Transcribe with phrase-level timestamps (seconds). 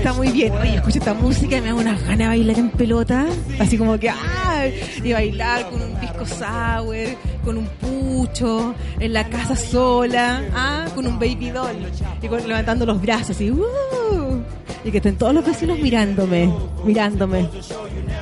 [0.00, 0.52] Está muy bien.
[0.54, 3.26] Oye, escucho esta música y me da unas ganas de bailar en pelota,
[3.58, 4.64] así como que, ¡ah!
[5.04, 10.86] Y bailar con un pisco sour, con un pucho, en la casa sola, ¿ah?
[10.94, 11.76] Con un baby doll,
[12.22, 14.40] y con- levantando los brazos, así, ¡uh!
[14.84, 16.50] Y que estén todos los vecinos mirándome,
[16.84, 17.48] mirándome.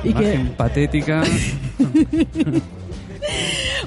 [0.03, 1.23] Y que, Imagen patética.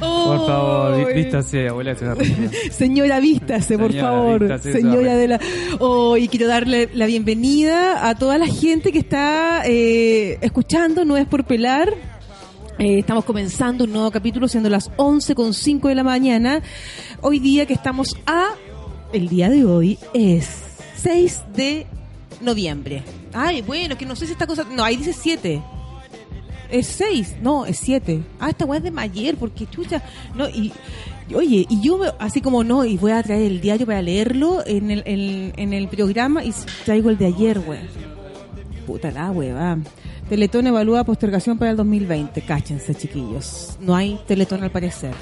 [0.03, 0.37] ¡Oh!
[0.37, 1.95] Por favor, vístase, abuela.
[2.71, 4.41] Señora, vístase, por Señora, favor.
[4.41, 5.41] vístase, Señora de la...
[5.79, 11.17] Oh, y quiero darle la bienvenida a toda la gente que está eh, escuchando, no
[11.17, 11.95] es por pelar.
[12.79, 16.63] Eh, estamos comenzando un nuevo capítulo, siendo las 11 con 5 de la mañana.
[17.21, 18.55] Hoy día que estamos a...
[19.13, 20.49] El día de hoy es
[20.97, 21.87] 6 de
[22.41, 23.05] noviembre.
[23.35, 24.65] Ay, bueno, que no sé si esta cosa...
[24.65, 25.63] No, ahí dice 7.
[26.73, 28.21] Es 6, no, es 7.
[28.41, 30.03] Ah, esta weá es de ayer, porque chucha.
[30.35, 30.73] No, y,
[31.35, 34.91] oye, y yo así como no, y voy a traer el diario para leerlo en
[34.91, 36.53] el, en, el programa y
[36.85, 37.83] traigo el de ayer, weá.
[38.87, 39.79] Puta la weá.
[40.29, 42.41] Teletón evalúa postergación para el 2020.
[42.41, 43.77] Cáchense, chiquillos.
[43.81, 45.13] No hay Teletón al parecer.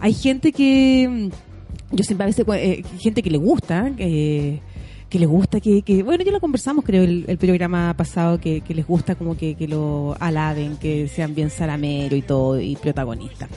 [0.00, 1.08] Hay gente que...
[1.08, 1.28] mm,
[1.96, 2.44] Yo siempre a veces...
[2.54, 4.60] eh, gente que le gusta, que
[5.08, 8.86] que les gusta que, bueno ya lo conversamos creo el, el programa pasado que, les
[8.86, 13.48] gusta como que, que lo alaben que sean bien salamero y todo y protagonista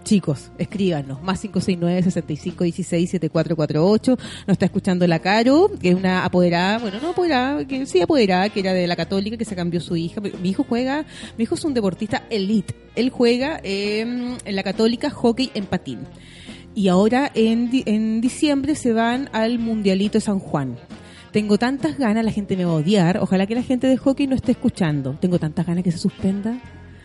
[0.05, 1.21] Chicos, escríbanos.
[1.23, 4.07] Más 569-6516-7448.
[4.07, 8.49] Nos está escuchando la Caro, que es una apoderada, bueno, no apoderada, que sí apoderada,
[8.49, 10.21] que era de la Católica, que se cambió su hija.
[10.21, 11.07] Mi hijo juega,
[11.39, 12.75] mi hijo es un deportista elite.
[12.95, 16.01] Él juega en la Católica hockey en patín.
[16.75, 20.77] Y ahora en, en diciembre se van al Mundialito de San Juan.
[21.31, 23.17] Tengo tantas ganas, la gente me va a odiar.
[23.17, 25.17] Ojalá que la gente de hockey no esté escuchando.
[25.19, 26.61] Tengo tantas ganas que se suspenda.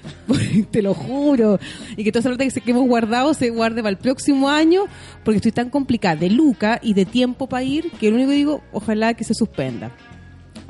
[0.70, 1.58] Te lo juro.
[1.97, 4.85] Y que toda esa plata que, que hemos guardado se guarde para el próximo año,
[5.25, 8.37] porque estoy tan complicada de Luca y de tiempo para ir, que lo único que
[8.37, 9.91] digo, ojalá que se suspenda.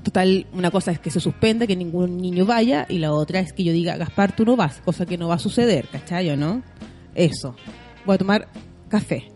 [0.03, 3.53] Total, una cosa es que se suspenda, que ningún niño vaya, y la otra es
[3.53, 6.63] que yo diga, Gaspar, tú no vas, cosa que no va a suceder, ¿cachai no?
[7.15, 7.55] Eso.
[8.07, 8.49] Voy a tomar
[8.89, 9.31] café.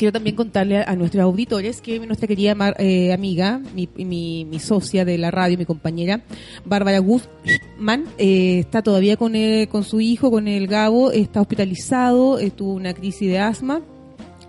[0.00, 4.46] Quiero también contarle a, a nuestros auditores que nuestra querida mar- eh, amiga, mi, mi,
[4.46, 6.22] mi socia de la radio, mi compañera,
[6.64, 12.38] Bárbara Guzmán, eh, está todavía con, el- con su hijo, con el Gabo, está hospitalizado,
[12.38, 13.82] eh, tuvo una crisis de asma.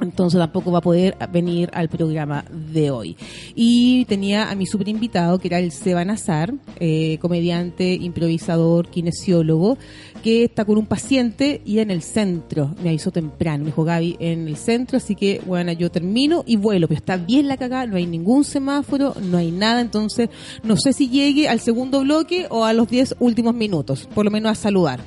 [0.01, 3.15] Entonces tampoco va a poder venir al programa de hoy.
[3.56, 9.77] Y tenía a mi super invitado, que era el Seba Nazar, eh, comediante, improvisador, kinesiólogo,
[10.24, 12.75] que está con un paciente y en el centro.
[12.81, 16.56] Me avisó temprano, me dijo Gaby, en el centro, así que bueno, yo termino y
[16.56, 20.30] vuelo, pero está bien la cagada, no hay ningún semáforo, no hay nada, entonces
[20.63, 24.31] no sé si llegue al segundo bloque o a los 10 últimos minutos, por lo
[24.31, 25.01] menos a saludar.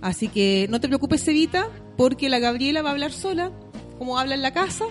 [0.00, 3.52] Así que no te preocupes, Evita, porque la Gabriela va a hablar sola,
[4.00, 4.86] como habla en la casa,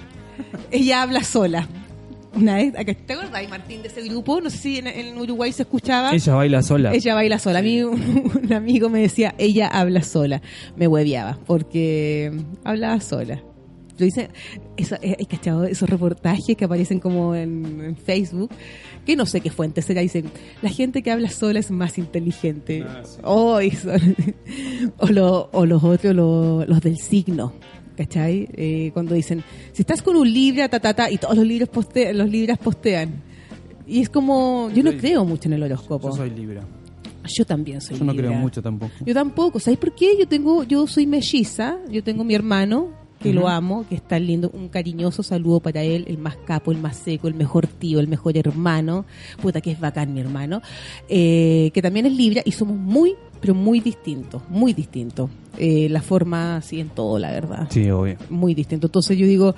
[0.71, 1.67] ella habla sola.
[2.35, 4.39] Una vez, acá- ¿te acuerdas, Martín, de ese grupo?
[4.39, 6.11] No sé si en, en Uruguay se escuchaba.
[6.13, 6.93] Ella baila sola.
[6.93, 7.57] Ella baila sola.
[7.59, 10.41] A mí un, un amigo me decía, ella habla sola.
[10.77, 12.31] Me hueveaba, porque
[12.63, 13.41] hablaba sola.
[13.97, 14.29] Lo dice,
[14.77, 15.65] eso, eh, ¿hay cachado?
[15.65, 18.51] Esos reportajes que aparecen como en, en Facebook,
[19.05, 20.29] que no sé qué fuente será, dicen,
[20.61, 22.85] la gente que habla sola es más inteligente.
[23.23, 24.15] Oh, y son-
[24.99, 27.51] o, lo- o los otros, lo- los del signo.
[27.99, 28.47] ¿Cachai?
[28.53, 29.43] Eh, cuando dicen,
[29.73, 32.57] si estás con un libra, ta, ta, ta, y todos los libros poste- los libras
[32.57, 33.21] postean.
[33.85, 36.09] Y es como, yo no creo mucho en el horóscopo.
[36.11, 36.61] Yo soy Libra.
[37.25, 38.29] Yo también soy Yo no Libra.
[38.29, 38.93] creo mucho tampoco.
[39.05, 39.59] Yo tampoco.
[39.59, 40.15] ¿Sabes por qué?
[40.17, 41.77] Yo tengo, yo soy melliza.
[41.91, 42.87] Yo tengo mi hermano
[43.19, 44.49] que lo amo, que está lindo.
[44.53, 48.07] Un cariñoso saludo para él, el más capo, el más seco, el mejor tío, el
[48.07, 49.05] mejor hermano.
[49.41, 50.61] Puta que es bacán mi hermano.
[51.07, 55.29] Eh, que también es Libra y somos muy, pero muy distintos, muy distintos.
[55.57, 58.15] Eh, la forma así en todo, la verdad Sí, obvio.
[58.29, 58.87] muy distinto.
[58.87, 59.55] Entonces yo digo,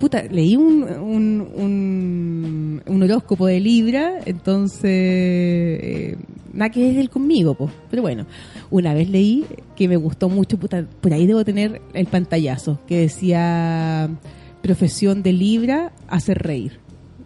[0.00, 6.16] puta, leí un, un, un, un horóscopo de Libra, entonces eh,
[6.52, 7.72] nada que ver él conmigo, pues.
[7.90, 8.26] Pero bueno,
[8.70, 9.44] una vez leí
[9.74, 14.08] que me gustó mucho, puta, por ahí debo tener el pantallazo, que decía
[14.62, 16.80] profesión de Libra, hacer reír.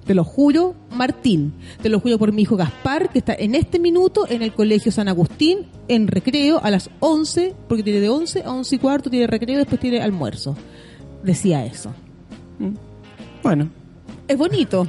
[0.04, 1.52] Te lo juro, Martín.
[1.82, 4.90] Te lo juro por mi hijo Gaspar, que está en este minuto en el Colegio
[4.90, 9.10] San Agustín, en recreo, a las 11, porque tiene de 11 a 11 y cuarto,
[9.10, 10.56] tiene recreo, después tiene almuerzo.
[11.22, 11.92] Decía eso.
[13.42, 13.70] Bueno,
[14.26, 14.86] Es bonito.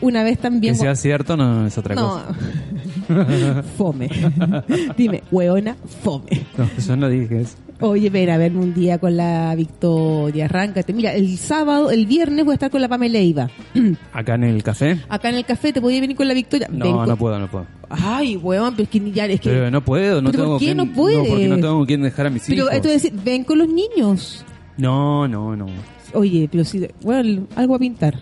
[0.00, 0.74] Una vez también...
[0.74, 2.08] que sea cierto no es otra no.
[2.08, 2.26] cosa.
[3.76, 4.08] fome.
[4.96, 6.44] Dime, hueona, fome.
[6.56, 7.56] No, yo no dije eso.
[7.80, 10.92] Oye, ven a verme un día con la Victoria, arráncate.
[10.92, 13.18] Mira, el sábado, el viernes voy a estar con la Pamela.
[14.12, 15.00] Acá en el café.
[15.08, 16.68] Acá en el café, ¿te podías venir con la Victoria?
[16.70, 17.66] Ven No, con- no puedo, no puedo.
[17.90, 19.50] Ay, huevón, pero es que ya, es que...
[19.50, 21.28] Pero no puedo, no ¿Pero tengo por qué quien- no puedes?
[21.28, 22.72] porque no tengo con quién dejar a mis pero hijos.
[22.72, 24.44] esto es decir, ven con los niños.
[24.78, 25.66] No, no, no.
[26.14, 28.18] Oye, pero si, bueno, algo a pintar.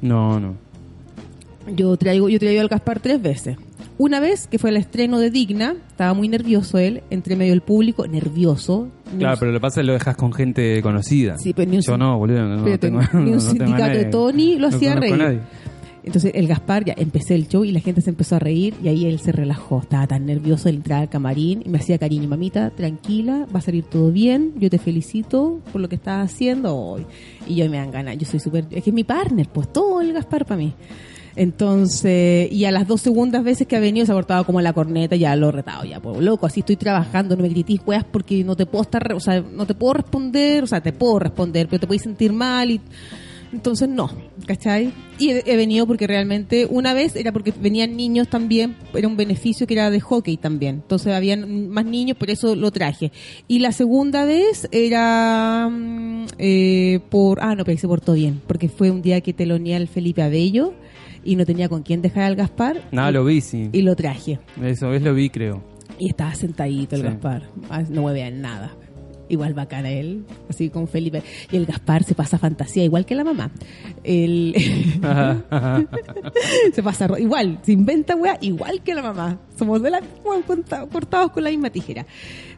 [0.00, 0.54] No, no.
[1.74, 3.56] Yo traigo, yo traigo al Gaspar tres veces.
[3.98, 7.62] Una vez que fue el estreno de Digna, estaba muy nervioso él, entre medio del
[7.62, 8.88] público, nervioso.
[9.18, 11.38] Claro, un- pero lo que pasa es que lo dejas con gente conocida.
[11.38, 12.44] Sí, pero ni un Yo no, boludo.
[12.46, 15.16] No, pero tengo, ni un no sindicato de Tony lo hacía reír.
[15.16, 15.40] nadie.
[16.04, 18.86] Entonces el Gaspar ya empecé el show y la gente se empezó a reír y
[18.88, 19.80] ahí él se relajó.
[19.80, 23.62] Estaba tan nervioso de entrar al camarín y me hacía cariño, mamita, tranquila, va a
[23.62, 27.04] salir todo bien, yo te felicito por lo que estás haciendo hoy.
[27.48, 30.00] Y yo me dan ganas, yo soy súper, es que es mi partner, pues todo
[30.00, 30.74] el Gaspar para mí.
[31.36, 34.72] Entonces, y a las dos segundas veces que ha venido se ha portado como la
[34.72, 38.04] corneta, ya lo he retado, ya, pues loco, así estoy trabajando, no me gritís, weas,
[38.04, 41.18] porque no te puedo estar, o sea, no te puedo responder, o sea, te puedo
[41.18, 42.80] responder, pero te puedes sentir mal y
[43.52, 44.10] entonces no,
[44.46, 44.92] ¿cachai?
[45.18, 49.66] Y he, venido porque realmente una vez era porque venían niños también, era un beneficio
[49.66, 53.12] que era de hockey también, entonces habían más niños, por eso lo traje.
[53.46, 58.68] Y la segunda vez era mm, eh, por, ah no, pero se portó bien, porque
[58.68, 60.72] fue un día que teloneé al Felipe Abello
[61.26, 62.80] y no tenía con quién dejar al Gaspar.
[62.92, 63.68] Nada, y, lo vi, sí.
[63.72, 64.38] y lo traje.
[64.62, 65.62] Eso es lo vi, creo.
[65.98, 67.06] Y estaba sentadito el Sí.
[67.08, 67.42] Gaspar.
[67.90, 68.74] No mueve nada.
[69.28, 71.22] Igual bacana él, así con Felipe.
[71.50, 73.50] Y el Gaspar se pasa fantasía, igual que la mamá.
[74.04, 74.54] El...
[76.72, 79.38] se pasa igual, se inventa weá, igual que la mamá.
[79.58, 80.00] Somos de la
[80.92, 82.06] cortados con la misma tijera.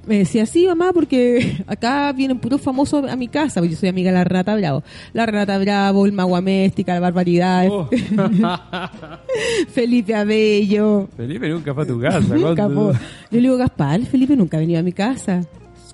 [0.07, 3.91] Me decía, sí, mamá, porque acá vienen puros famosos a mi casa, porque yo soy
[3.91, 4.83] amiga de la Renata Bravo.
[5.13, 7.89] La Renata Bravo, el Maguaméstica, la Barbaridad, Oh.
[9.69, 11.09] Felipe Abello.
[11.17, 12.35] Felipe nunca fue a tu casa.
[12.35, 12.69] Nunca.
[12.69, 12.93] Yo
[13.31, 15.43] le digo, Gaspar, Felipe nunca ha venido a mi casa.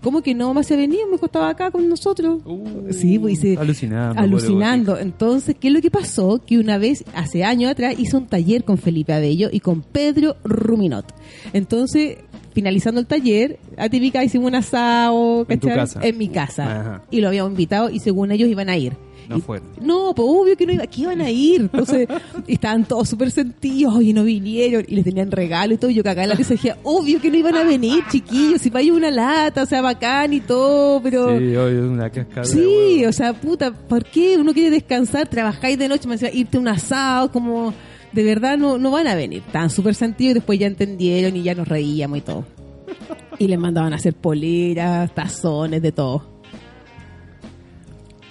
[0.04, 0.52] ¿Cómo que no?
[0.52, 2.42] Más se venido, me costaba acá con nosotros.
[2.44, 4.98] Uh, sí, pues dice, alucinando, Alucinando.
[4.98, 6.42] Entonces, ¿qué es lo que pasó?
[6.46, 10.36] Que una vez, hace años atrás, hizo un taller con Felipe Abello y con Pedro
[10.44, 11.06] Ruminot.
[11.54, 12.18] Entonces,
[12.52, 16.00] finalizando el taller, atípica hicimos un asado, En tu casa.
[16.02, 16.80] En mi casa.
[16.80, 17.02] Ajá.
[17.10, 18.92] Y lo habíamos invitado y según ellos iban a ir.
[19.28, 19.68] No Y- fueron.
[19.80, 21.62] No, pues obvio que no iba, que iban a ir.
[21.62, 22.06] Entonces,
[22.46, 25.90] estaban todos súper sentidos, oye, no vinieron, y les tenían regalo y todo.
[25.90, 28.60] Y yo cagaba en la risa y decía, obvio que no iban a venir, chiquillos,
[28.60, 31.38] si vaya una lata, o sea, bacán y todo, pero...
[31.38, 32.44] Sí, hoy es una cascada.
[32.44, 36.56] Sí, o sea, puta, ¿por qué uno quiere descansar, trabajáis de noche, me decía, irte
[36.56, 37.72] a un asado, como
[38.12, 39.42] de verdad no, no van a venir.
[39.46, 42.44] Estaban súper sentidos y después ya entendieron y ya nos reíamos y todo.
[43.38, 46.33] Y les mandaban a hacer poleras, tazones, de todo.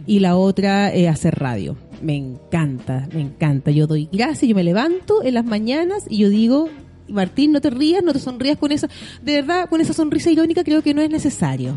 [0.06, 1.76] y la otra eh, hacer radio.
[2.00, 3.70] Me encanta, me encanta.
[3.72, 6.68] Yo doy gracias, yo me levanto en las mañanas y yo digo,
[7.08, 8.88] Martín, no te rías, no te sonrías con esa,
[9.22, 11.74] de verdad, con esa sonrisa irónica creo que no es necesario.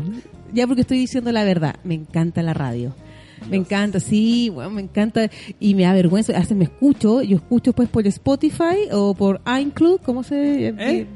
[0.52, 2.94] Ya porque estoy diciendo la verdad, me encanta la radio.
[3.50, 5.28] Me encanta, sí, bueno, me encanta
[5.60, 6.34] y me da vergüenza.
[6.34, 10.68] A veces me escucho, yo escucho pues por Spotify o por iCloud, ¿cómo se?
[10.68, 11.06] ¿Eh?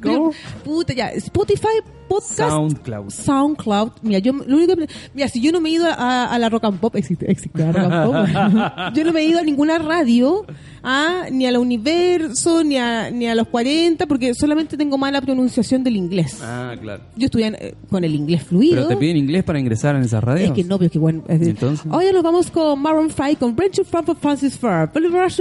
[0.00, 0.30] Pero,
[0.64, 3.10] Puta, ya, Spotify, podcast, SoundCloud.
[3.10, 3.90] SoundCloud.
[4.02, 6.48] Mira, yo lo único que- mira, si yo no me he ido a, a la
[6.48, 8.94] Rock and Pop, existe, existe la Rock and Pop.
[8.94, 10.46] yo no me he ido a ninguna radio,
[10.82, 15.20] ah, ni a la Universo, ni a, ni a los 40, porque solamente tengo mala
[15.20, 16.38] pronunciación del inglés.
[16.42, 17.02] Ah, claro.
[17.16, 18.76] Yo estudié eh, con el inglés fluido.
[18.76, 20.48] Pero te piden inglés para ingresar en esas radios.
[20.48, 21.22] Es que no, pero es que bueno.
[21.28, 21.86] Es ¿Y decir, entonces?
[21.90, 24.90] Hoy nos vamos con Maroon 5, con Brent From for Francis Farr,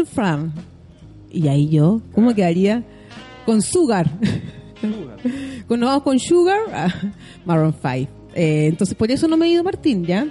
[0.06, 0.52] From.
[1.32, 2.84] Y ahí yo, ¿cómo quedaría?
[3.46, 4.10] Con Sugar.
[5.68, 6.94] Con, nos vamos con Sugar, ah,
[7.46, 7.88] Maroon 5.
[8.36, 10.28] Eh, entonces, por eso no me he ido Martín, ¿ya?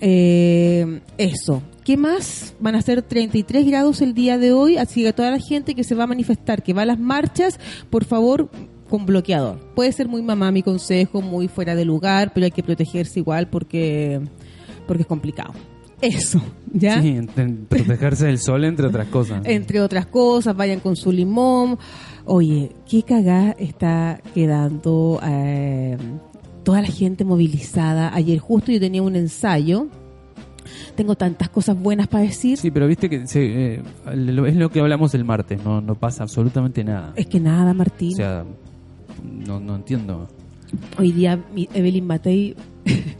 [0.00, 1.62] Eh, eso.
[1.84, 2.54] ¿Qué más?
[2.60, 5.84] Van a ser 33 grados el día de hoy, así que toda la gente que
[5.84, 7.58] se va a manifestar, que va a las marchas,
[7.90, 8.50] por favor,
[8.88, 9.58] con bloqueador.
[9.74, 13.48] Puede ser muy mamá mi consejo, muy fuera de lugar, pero hay que protegerse igual
[13.48, 14.20] porque,
[14.86, 15.52] porque es complicado.
[16.00, 16.40] Eso,
[16.72, 17.02] ¿ya?
[17.02, 17.20] Sí,
[17.68, 19.42] protegerse del sol, entre otras cosas.
[19.44, 21.78] Entre otras cosas, vayan con su limón.
[22.24, 25.96] Oye, qué cagada está quedando eh,
[26.62, 28.14] toda la gente movilizada.
[28.14, 29.88] Ayer justo yo tenía un ensayo.
[30.94, 32.58] Tengo tantas cosas buenas para decir.
[32.58, 36.24] Sí, pero viste que sí, eh, es lo que hablamos el martes, no, no pasa
[36.24, 37.12] absolutamente nada.
[37.16, 38.12] Es que nada, Martín.
[38.12, 38.44] O sea,
[39.24, 40.28] no, no entiendo.
[40.98, 42.54] Hoy día Evelyn Matei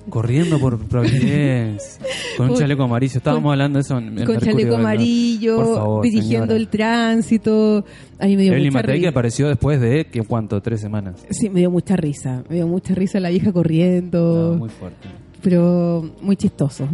[0.08, 2.02] Corriendo por Providencia,
[2.36, 3.18] con un chaleco amarillo.
[3.18, 6.56] Estábamos hablando de eso en, en con Mercurio, chaleco amarillo, favor, dirigiendo señora.
[6.56, 7.84] el tránsito.
[8.18, 10.60] A mí me dio Evelyn mucha Matei que apareció después de, ¿qué, ¿cuánto?
[10.62, 11.24] ¿Tres semanas?
[11.30, 12.42] Sí, me dio mucha risa.
[12.48, 14.52] Me dio mucha risa la vieja corriendo.
[14.52, 15.08] No, muy fuerte.
[15.42, 16.88] pero muy chistoso.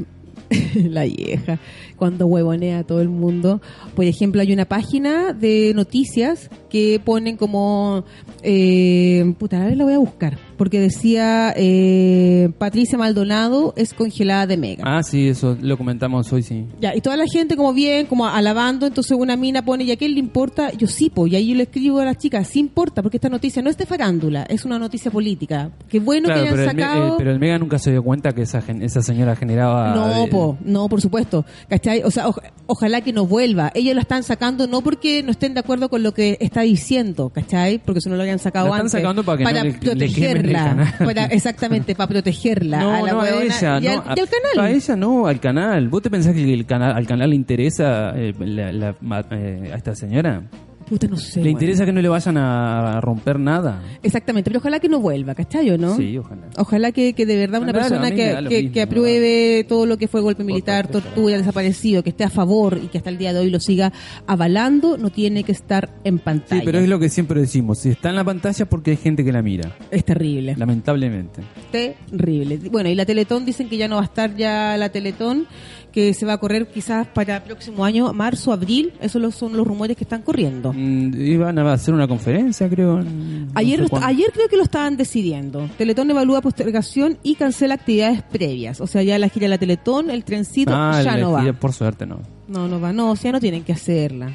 [0.75, 1.59] la vieja,
[2.05, 3.63] cuando huevonea a todo el mundo.
[3.97, 8.05] Por ejemplo, hay una página de noticias que ponen como.
[8.43, 10.37] Eh, puta, a ver, la voy a buscar.
[10.57, 14.85] porque decía eh, Patricia Maldonado es congelada de Mega.
[14.87, 16.67] Ah, sí, eso lo comentamos hoy, sí.
[16.81, 19.97] Ya, y toda la gente como bien, como alabando, entonces una mina pone, ¿y a
[19.97, 20.71] quién le importa?
[20.73, 23.29] Yo sí, po, y ahí yo le escribo a las chicas, sí importa, porque esta
[23.29, 25.71] noticia no es de farándula, es una noticia política.
[25.89, 27.09] Qué bueno Claro, que hayan pero el, sacado...
[27.09, 29.95] eh, pero el Mega nunca se dio cuenta que esa, gen- esa señora generaba...
[29.95, 31.45] No, po, no, por supuesto.
[31.69, 31.94] ¿Cachai?
[32.03, 33.71] O sea, oj- ojalá que no vuelva.
[33.75, 37.29] Ellos la están sacando no porque no estén de acuerdo con lo que está diciendo,
[37.31, 37.79] ¿cachai?
[37.79, 38.93] Porque si no lo habían sacado La están antes.
[39.01, 40.65] sacando para que no le- le protegerla.
[40.65, 40.95] canal.
[41.05, 42.81] para- exactamente, para protegerla.
[42.81, 44.59] No, a la no, a ella, y, al, no, y al canal.
[44.67, 45.89] A ella no, al canal.
[45.89, 48.95] ¿Vos te pensás que el canal, al canal le interesa eh, la- la-
[49.31, 50.43] eh, a esta señora?
[50.89, 51.37] Puta, no sé.
[51.41, 51.51] ¿Le bueno.
[51.59, 53.83] interesa que no le vayan a romper nada?
[54.03, 55.97] Exactamente, pero ojalá que no vuelva, ¿cachai o no?
[55.97, 56.43] Sí, ojalá.
[56.59, 58.17] Ojalá que, que de verdad una Claro, persona que,
[58.49, 62.31] que- mismo, que apruebe todo lo que fue golpe militar, tortura, desaparecido, que esté a
[62.31, 63.93] favor y que hasta el día de hoy lo siga
[64.27, 66.61] avalando, no tiene que estar en pantalla.
[66.61, 67.79] Sí, pero es lo que siempre decimos.
[67.79, 69.73] Si está en la pantalla porque hay gente que la mira.
[69.91, 70.55] Es terrible.
[70.57, 71.43] Lamentablemente.
[71.73, 72.59] Terrible.
[72.71, 75.47] Bueno, y la Teletón dicen que ya no va a estar ya la Teletón,
[75.95, 78.93] que se va a correr quizás para el próximo año, marzo, abril.
[79.01, 80.73] Esos son los rumores que están corriendo.
[80.73, 82.99] Mm, iban a hacer una conferencia, creo.
[83.01, 85.71] en- no Ayer, sé ayer creo que lo estaban decidiendo.
[85.79, 88.81] Teletón evalúa postergación y cancela actividades previas.
[88.81, 91.53] O sea, ya la gira de la Teletón, el trencito, Ah, ya la no va.
[91.53, 92.19] por suerte no.
[92.49, 92.93] No, no va.
[92.93, 94.33] No, ya no tienen que hacerla.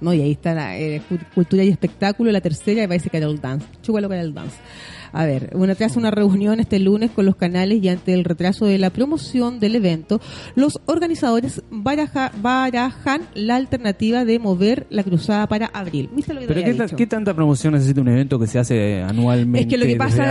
[0.00, 3.40] No, y ahí está la eh, cu- cultura y espectáculo, la tercera, y parece Carol
[3.40, 3.66] Dance.
[3.82, 4.54] Chúpalo Carol Dance.
[5.12, 8.66] A ver, una tras una reunión este lunes con los canales y ante el retraso
[8.66, 10.20] de la promoción del evento,
[10.54, 16.08] los organizadores baraja- barajan la alternativa de mover la cruzada para abril.
[16.14, 16.96] ¿Viste lo que te Pero ¿qué, ta- dicho?
[16.96, 19.98] qué tanta promoción necesita un evento que se hace anualmente Es que lo que desde
[19.98, 20.28] pasa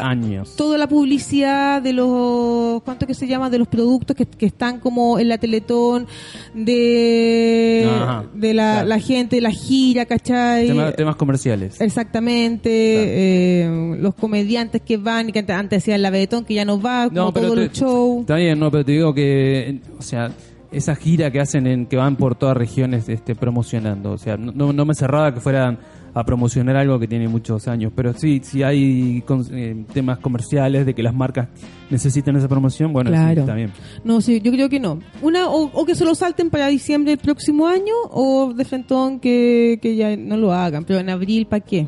[0.00, 0.54] hace años?
[0.56, 4.80] toda la publicidad de los cuánto que se llama de los productos que, que están
[4.80, 6.06] como en la Teletón
[6.54, 8.88] de Ajá, de la, claro.
[8.88, 10.66] la gente, la gira, ¿cachai?
[10.68, 11.80] Tema- temas comerciales.
[11.80, 16.64] Exactamente, eh, los comediantes que van y que antes- antes hacían la Betón que ya
[16.64, 18.20] no va, como todo te- el show.
[18.20, 20.30] Está bien, no, pero te digo que, o sea,
[20.72, 24.72] esa gira que hacen en que van por todas regiones este, promocionando, o sea, no,
[24.72, 25.78] no me cerraba que fueran
[26.12, 30.84] a promocionar algo que tiene muchos años, pero sí, sí hay con- eh, temas comerciales
[30.84, 31.48] de que las marcas
[31.88, 33.44] necesitan esa promoción, bueno, Claro.
[33.54, 33.72] bien.
[34.04, 34.98] No, sí, yo creo que no.
[35.22, 39.20] Una, o, o que se lo salten para diciembre del próximo año, o de frentón
[39.20, 40.84] que, que ya no lo hagan.
[40.84, 41.86] Pero en abril, ¿para qué?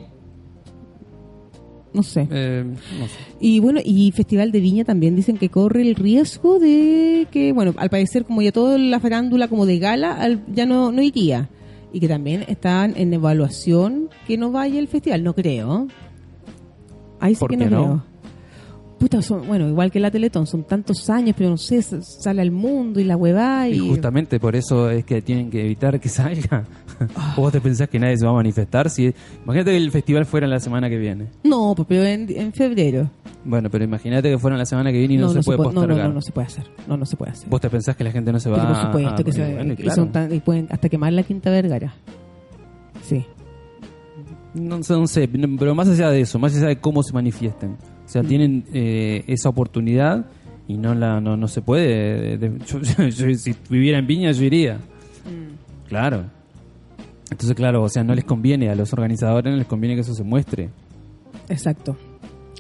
[1.94, 2.26] No sé.
[2.30, 3.14] Eh, no sé.
[3.40, 7.74] Y bueno, y Festival de Viña también dicen que corre el riesgo de que, bueno,
[7.76, 11.50] al parecer como ya toda la farándula como de gala al- ya no, no iría.
[11.92, 15.22] Y que también están en evaluación que no vaya el festival.
[15.22, 15.88] No creo.
[17.20, 17.84] Ahí sí ¿Por que qué no, no?
[17.84, 18.11] creo.
[19.02, 22.52] Puta, son, bueno, igual que la Teletón, son tantos años, pero no sé, sale al
[22.52, 23.72] mundo y la huevá y...
[23.74, 26.64] Y justamente por eso es que tienen que evitar que salga.
[27.16, 27.34] Ah.
[27.36, 28.88] ¿O ¿Vos te pensás que nadie se va a manifestar?
[28.90, 29.12] Si,
[29.42, 31.26] imagínate que el festival fuera la semana que viene.
[31.42, 33.10] No, pues, pero en, en febrero.
[33.44, 35.80] Bueno, pero imagínate que fuera la semana que viene y no, se puede puede- no,
[35.80, 36.08] no, postergar.
[36.08, 36.64] no, no se puede hacer.
[36.86, 37.48] No, no se puede hacer.
[37.48, 39.32] ¿Vos te pensás que la gente no se va Pero por a- supuesto a- que,
[39.32, 39.96] se, bueno, que claro.
[40.00, 41.92] son tan- y pueden hasta quemar la Quinta Vergara.
[43.02, 43.24] Sí.
[44.54, 47.12] No, sé, no sé, no, pero más allá de eso, más allá de cómo se
[47.12, 47.76] manifiesten.
[48.12, 50.26] O sea, tienen eh, esa oportunidad
[50.68, 52.36] y no la no, no se puede.
[52.36, 54.74] de- yo- yo- si viviera en Viña, yo iría.
[54.76, 55.88] Mm.
[55.88, 56.24] Claro.
[57.30, 60.12] Entonces, claro, o sea, no les conviene, a los organizadores no les conviene que eso
[60.12, 60.68] se muestre.
[61.48, 61.96] Exacto.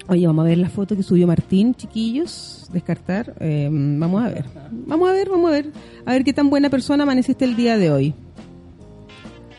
[0.08, 2.70] Oye, vamos a ver la foto que subió Martín, chiquillos.
[2.72, 3.34] Descartar.
[3.38, 4.46] Eh, vamos a ver.
[4.86, 5.66] Vamos a ver, vamos a ver.
[6.06, 8.14] A ver qué tan buena persona amaneciste el día de hoy.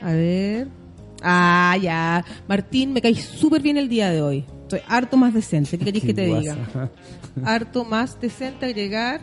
[0.01, 0.67] A ver.
[1.21, 2.25] Ah, ya.
[2.49, 4.43] Martín, me caí súper bien el día de hoy.
[4.75, 5.77] Estoy harto más decente.
[5.77, 6.57] ¿Qué querés que te diga?
[7.45, 9.21] Harto más decente agregar.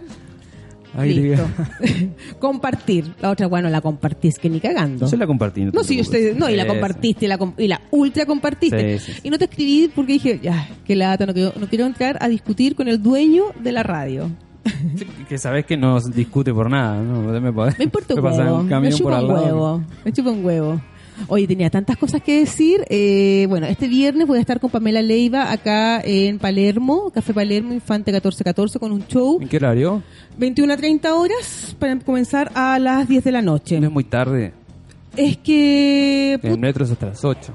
[0.96, 1.46] Ay, Listo.
[2.40, 3.14] compartir.
[3.20, 5.08] La otra, bueno, la compartís que ni cagando.
[5.08, 5.64] Yo la compartí.
[5.64, 6.00] No, preocupes.
[6.00, 8.98] usted, no, y la compartiste, y la, com- y la ultra compartiste.
[8.98, 9.20] Sí, sí.
[9.24, 12.28] Y no te escribí porque dije, ya, que lata, no quiero, no quiero entrar a
[12.28, 14.30] discutir con el dueño de la radio.
[14.96, 15.06] sí.
[15.28, 17.22] Que sabés que no discute por nada, ¿no?
[17.40, 17.48] Me,
[17.84, 20.80] importa un huevo, me chupa un huevo, me chupa un huevo.
[21.28, 22.84] Oye, tenía tantas cosas que decir.
[22.88, 27.72] Eh, bueno, este viernes voy a estar con Pamela Leiva acá en Palermo, Café Palermo,
[27.72, 29.38] Infante 1414, con un show.
[29.40, 30.02] ¿En qué horario?
[30.38, 33.80] 21 a 30 horas para comenzar a las 10 de la noche.
[33.80, 34.52] No es muy tarde.
[35.16, 36.38] Es que...
[36.42, 37.54] El metro es hasta las 8.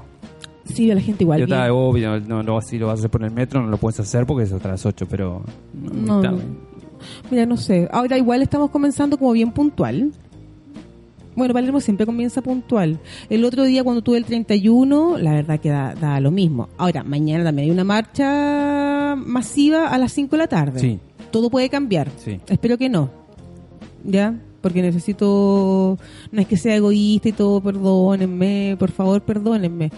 [0.64, 1.38] sí, a la gente igual.
[1.40, 3.78] Yo estaba obvio, no, no, si lo vas a hacer por el metro, no lo
[3.78, 6.38] puedes hacer porque es hasta las 8, pero no, No.
[7.30, 7.88] Mira, no sé.
[7.92, 10.12] Ahora igual estamos comenzando como bien puntual.
[11.36, 12.98] Bueno, Palermo siempre comienza puntual.
[13.28, 16.70] El otro día cuando tuve el 31, la verdad que da, da lo mismo.
[16.78, 20.80] Ahora, mañana también hay una marcha masiva a las 5 de la tarde.
[20.80, 20.98] Sí.
[21.30, 22.08] Todo puede cambiar.
[22.16, 22.40] Sí.
[22.48, 23.10] Espero que no.
[24.02, 24.34] ¿Ya?
[24.62, 25.98] Porque necesito...
[26.32, 29.90] No es que sea egoísta y todo, perdónenme, por favor, perdónenme.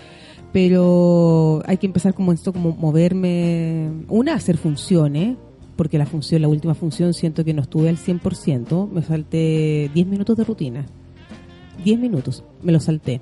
[0.53, 5.37] pero hay que empezar como esto, como moverme, una, hacer funciones,
[5.77, 10.07] porque la función, la última función siento que no estuve al 100%, me salté 10
[10.09, 10.87] minutos de rutina.
[11.85, 13.21] 10 minutos, me lo salté.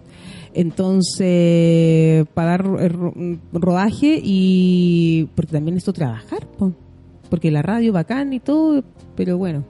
[0.54, 3.14] Entonces, para dar eh, ro-
[3.52, 6.72] rodaje y porque también necesito trabajar, po.
[7.30, 8.82] porque la radio bacán y todo,
[9.14, 9.64] pero bueno.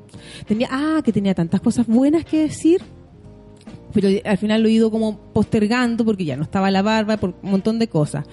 [0.46, 2.80] Tenía, ah, que tenía tantas cosas buenas que decir,
[3.92, 7.34] pero al final lo he ido como postergando porque ya no estaba la barba, por
[7.42, 8.26] un montón de cosas.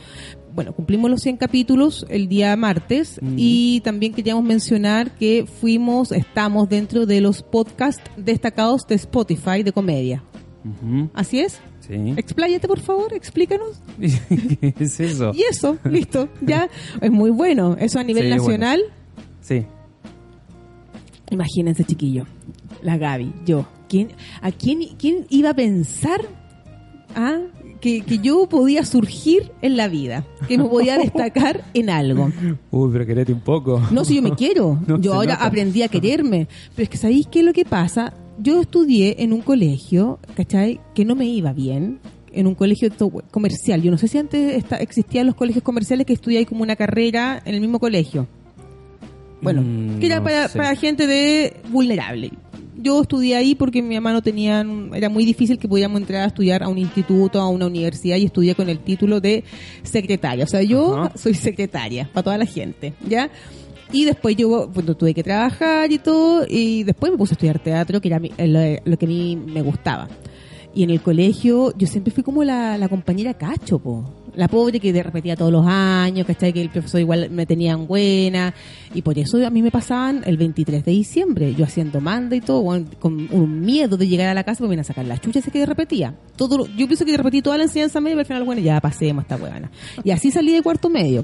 [0.54, 6.70] Bueno, cumplimos los 100 capítulos el día martes y también queríamos mencionar que fuimos, estamos
[6.70, 10.24] dentro de los podcasts destacados de Spotify de comedia.
[11.14, 11.60] ¿Así es?
[11.82, 12.14] Sí.
[12.16, 13.82] Expláyate, por favor, explícanos.
[14.00, 15.32] ¿Qué es eso?
[15.36, 16.70] Y eso, listo, ya
[17.02, 17.76] es muy bueno.
[17.80, 18.44] Eso a nivel Sí, bueno.
[18.44, 18.82] nacional.
[19.42, 19.66] Sí.
[21.32, 22.26] Imagínense, chiquillo,
[22.82, 23.66] la Gaby, yo.
[23.90, 24.10] ¿Quién,
[24.42, 26.22] ¿A quién, quién iba a pensar
[27.16, 27.40] ah,
[27.80, 30.26] que, que yo podía surgir en la vida?
[30.48, 32.32] Que me podía destacar en algo.
[32.72, 33.82] Uy, pero querete un poco.
[33.92, 34.80] No, si yo me quiero.
[34.88, 35.46] No yo ahora nota.
[35.46, 36.48] aprendí a quererme.
[36.76, 38.14] Pero es que, ¿sabéis qué es lo que pasa?
[38.40, 40.80] Yo estudié en un colegio, ¿cachai?
[40.96, 42.00] Que no me iba bien.
[42.32, 42.90] En un colegio
[43.30, 43.82] comercial.
[43.84, 47.42] Yo no sé si antes esta- existían los colegios comerciales que estudiáis como una carrera
[47.46, 48.28] en el mismo colegio.
[49.42, 52.32] Bueno, Mm, que era no para, para gente de vulnerable.
[52.76, 54.66] Yo estudié ahí porque mi mamá no tenía,
[54.96, 58.26] era muy difícil que pudiéramos entrar a estudiar a un instituto, a una universidad y
[58.26, 59.44] estudié con el título de
[59.84, 60.44] secretaria.
[60.44, 61.18] O sea, yo Ajá.
[61.18, 63.30] soy secretaria para toda la gente, ¿ya?
[63.94, 67.60] Y después yo bueno, tuve que trabajar y todo, y después me puse a estudiar
[67.60, 70.10] teatro, que era mi- lo, lo que a mí me gustaba.
[70.76, 74.04] Y en el colegio yo siempre fui como la, la compañera cacho, po.
[74.36, 76.52] La pobre que repetía todos los años, ¿cachai?
[76.52, 78.56] Que el profesor igual me tenían buena.
[78.96, 82.42] Y por eso a mí me pasaban el 23 de diciembre, yo haciendo manda y
[82.42, 82.64] todo,
[83.00, 85.48] con un miedo de llegar a la casa porque me iban a sacar las chuchas
[85.54, 86.16] que repetía.
[86.36, 89.26] Todo, yo pienso que repetí toda la enseñanza media, pero al final, bueno, ya pasemos
[89.26, 89.70] esta huevana.
[90.04, 91.24] Y así salí de cuarto medio.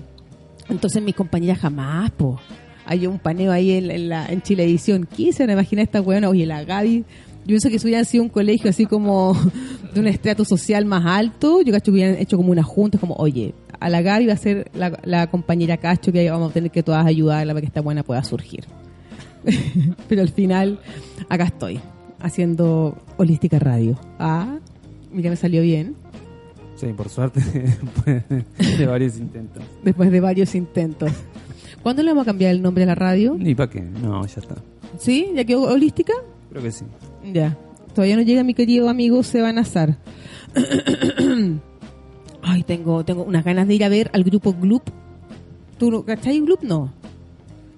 [0.69, 2.39] Entonces mis compañeras jamás, po.
[2.85, 5.07] Hay un paneo ahí en, en la, en Chilevisión.
[5.15, 6.29] ¿Quién se van a imaginar esta buena?
[6.29, 7.05] Oye, la Gaby.
[7.41, 9.35] Yo pienso que si hubiera sido un colegio así como
[9.93, 13.15] de un estrato social más alto, yo cacho que hubieran hecho como una junta, como,
[13.15, 16.71] oye, a la Gaby va a ser la, la compañera Cacho que vamos a tener
[16.71, 18.65] que todas ayudarla para que esta buena pueda surgir.
[20.09, 20.79] Pero al final,
[21.29, 21.79] acá estoy,
[22.19, 23.97] haciendo Holística Radio.
[24.19, 24.57] Ah,
[25.11, 25.95] mira, me salió bien.
[26.79, 27.41] Sí, por suerte,
[27.83, 28.23] después
[28.77, 29.61] de varios intentos.
[29.83, 31.11] Después de varios intentos.
[31.83, 33.35] ¿Cuándo le vamos a cambiar el nombre a la radio?
[33.37, 33.81] ¿Y para qué?
[33.81, 34.55] No, ya está.
[34.97, 35.29] ¿Sí?
[35.35, 36.13] ¿Ya quedó holística?
[36.49, 36.85] Creo que sí.
[37.33, 37.57] Ya.
[37.93, 39.97] Todavía no llega mi querido amigo Seba Nazar.
[42.41, 44.83] Ay, tengo, tengo unas ganas de ir a ver al grupo Gloop.
[45.77, 46.63] ¿Tú cachai Gloop?
[46.63, 46.93] No.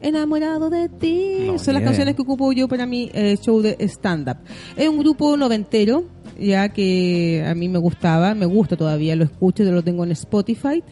[0.02, 1.44] Enamorado de ti.
[1.48, 4.38] No, Son las canciones que ocupo yo para mi eh, show de stand-up.
[4.76, 6.06] Es un grupo noventero,
[6.40, 10.12] ya que a mí me gustaba, me gusta todavía, lo escucho, yo lo tengo en
[10.12, 10.84] Spotify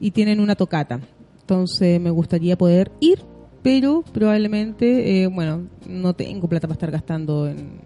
[0.00, 1.00] y tienen una tocata.
[1.40, 3.20] Entonces me gustaría poder ir,
[3.62, 7.80] pero probablemente, eh, bueno, no tengo plata para estar gastando en,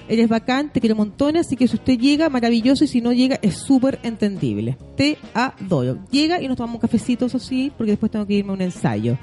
[0.09, 3.39] Eres bacán, te quiero montones, así que si usted llega, maravilloso, y si no llega,
[3.43, 4.77] es súper entendible.
[4.97, 5.99] Te adoro.
[6.11, 8.63] Llega y nos tomamos un cafecito, eso sí, porque después tengo que irme a un
[8.63, 9.19] ensayo.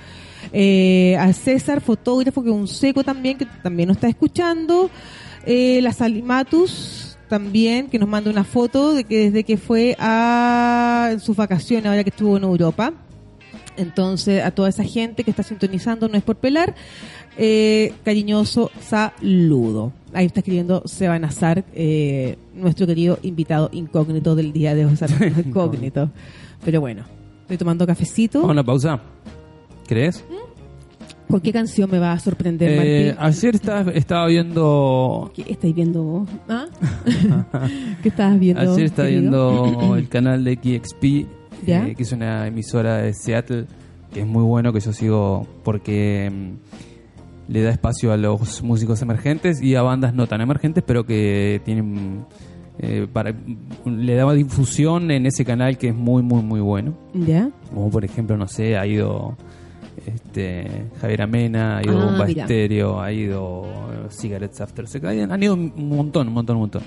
[0.51, 4.89] Eh, a César, fotógrafo, que es un seco también, que también nos está escuchando.
[5.45, 11.09] Eh, la Salimatus también, que nos manda una foto de que desde que fue a
[11.11, 12.93] en sus vacaciones, ahora que estuvo en Europa.
[13.77, 16.75] Entonces, a toda esa gente que está sintonizando, no es por pelar.
[17.37, 19.93] Eh, cariñoso saludo.
[20.13, 24.93] Ahí está escribiendo Seba Nazar, eh, nuestro querido invitado incógnito del día de hoy.
[25.45, 26.09] incógnito.
[26.63, 27.03] Pero bueno,
[27.41, 28.39] estoy tomando cafecito.
[28.39, 28.99] Vamos a una pausa.
[29.87, 30.23] ¿Crees?
[31.27, 35.31] ¿Con qué canción me va a sorprender, Eh, ayer estaba, estaba viendo.
[35.33, 36.29] ¿Qué estáis viendo vos?
[36.47, 36.67] ¿Ah?
[38.03, 38.61] ¿Qué estabas viendo?
[38.61, 39.63] Ayer estaba querido?
[39.63, 41.03] viendo el canal de KXP,
[41.65, 41.87] ¿Ya?
[41.87, 43.65] eh, que es una emisora de Seattle,
[44.13, 46.92] que es muy bueno, que yo sigo porque mm,
[47.53, 51.61] le da espacio a los músicos emergentes y a bandas no tan emergentes, pero que
[51.63, 52.25] tienen.
[52.79, 53.33] eh, para,
[53.85, 56.95] le daba difusión en ese canal que es muy, muy, muy bueno.
[57.13, 57.49] ¿Ya?
[57.73, 59.37] Como por ejemplo, no sé, ha ido
[60.07, 60.65] este,
[60.99, 62.41] Javier Amena, ha ido Ah, Bomba mira.
[62.43, 66.81] Estéreo, ha ido eh, Cigarettes After Sex, han ido un montón, un montón, un montón.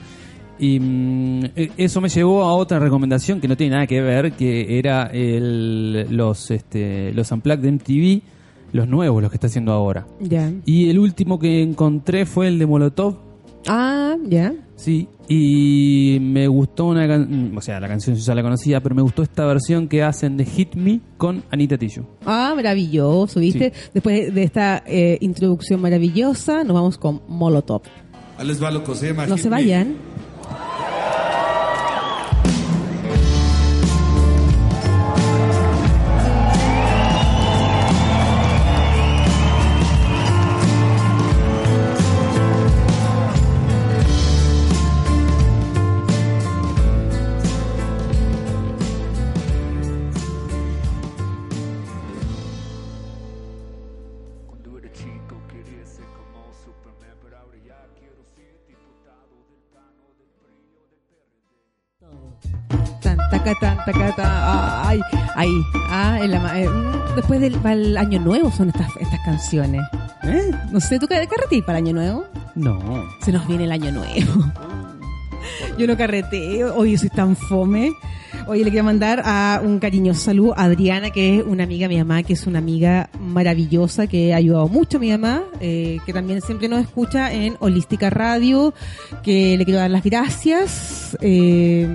[0.58, 4.32] Y mm, e- eso me llevó a otra recomendación que no tiene nada que ver,
[4.32, 8.22] que era el, los, este, los Unplugged de MTV,
[8.72, 10.06] los nuevos, los que está haciendo ahora.
[10.20, 10.52] ¿Ya?
[10.64, 13.16] Y el último que encontré fue el de Molotov,
[13.68, 14.54] Ah, ¿ya?
[14.76, 18.94] Sí, y me gustó una can- o sea, la canción yo ya la conocía, pero
[18.94, 22.06] me gustó esta versión que hacen de Hit Me con Anita Tijoux.
[22.24, 23.72] Ah, maravilloso, ¿viste?
[23.92, 27.82] Después de esta eh, introducción maravillosa, nos vamos con Molotov.
[28.38, 29.56] Ahí les va lo que se llama No Hit se Me.
[29.56, 29.94] vayan.
[63.86, 65.00] Taca, tan, taca, ta, ay,
[65.36, 66.68] ahí, ah, en la eh,
[67.16, 69.82] después del va el año nuevo son estas, estas canciones.
[70.24, 70.50] ¿Eh?
[70.70, 72.24] No sé, ¿tú ca- carreteas para el año nuevo?
[72.54, 72.78] No.
[73.22, 74.44] Se nos viene el año nuevo.
[75.78, 77.92] Yo no carreteo, hoy soy tan fome.
[78.48, 81.94] Hoy le quiero mandar a un cariñoso saludo a Adriana, que es una amiga de
[81.94, 85.98] mi mamá, que es una amiga maravillosa, que ha ayudado mucho a mi mamá, eh,
[86.06, 88.72] que también siempre nos escucha en Holística Radio,
[89.22, 91.16] que le quiero dar las gracias.
[91.20, 91.88] eh,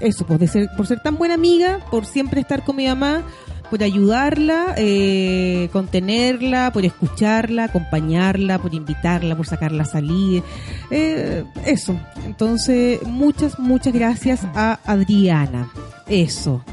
[0.00, 3.22] eso, pues de ser, por ser tan buena amiga, por siempre estar con mi mamá,
[3.70, 10.42] por ayudarla, eh, contenerla, por escucharla, acompañarla, por invitarla, por sacarla a salir.
[10.90, 11.94] Eh, eso.
[12.26, 15.70] Entonces, muchas, muchas gracias a Adriana.
[16.08, 16.64] Eso.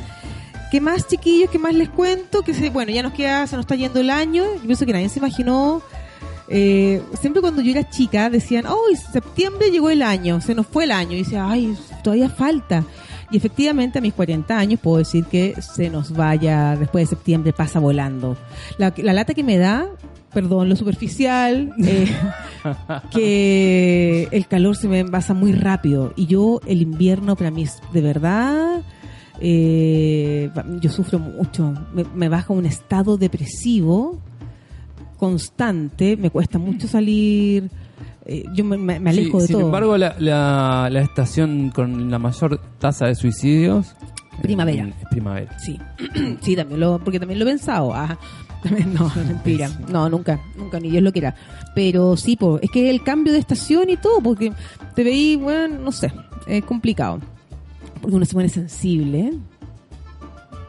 [0.72, 1.50] ¿Qué más, chiquillos?
[1.52, 2.42] ¿Qué más les cuento?
[2.42, 4.44] Que se, bueno, ya nos queda, se nos está yendo el año.
[4.56, 5.82] Yo pienso que nadie se imaginó.
[6.50, 8.80] eh, siempre cuando yo era chica decían, oh,
[9.12, 11.13] septiembre llegó el año, se nos fue el año.
[11.13, 12.84] Y decía, ay, todavía falta.
[13.30, 17.54] Y efectivamente a mis 40 años puedo decir que se nos vaya después de septiembre,
[17.54, 18.38] pasa volando.
[18.78, 19.88] La, la lata que me da,
[20.34, 22.08] perdón, lo superficial, eh,
[23.12, 26.13] que el calor se me envasa muy rápido.
[26.16, 28.82] Y yo, el invierno para mí es de verdad,
[29.42, 30.50] eh,
[30.82, 31.74] yo sufro mucho.
[31.94, 34.20] Me, me baja un estado depresivo
[35.18, 37.70] constante, me cuesta mucho salir.
[38.28, 39.66] Eh, yo me, alejo Sí, de sin todo.
[39.68, 43.96] embargo, la, la, la estación con la mayor tasa de suicidios
[44.42, 44.84] Primavera.
[44.86, 45.58] eh, es primavera.
[45.60, 45.80] Sí,
[46.42, 47.94] sí, también lo, porque también lo he pensado.
[47.94, 48.18] Ah,
[48.63, 49.70] también, no, mentira.
[49.90, 51.34] No, nunca, nunca, ni Dios lo quiera.
[51.74, 54.52] Pero sí, po, es que el cambio de estación y todo, porque
[54.96, 56.12] te veí, bueno, no sé,
[56.48, 57.20] es complicado.
[58.02, 59.20] Porque uno se pone sensible.
[59.20, 59.34] ¿eh?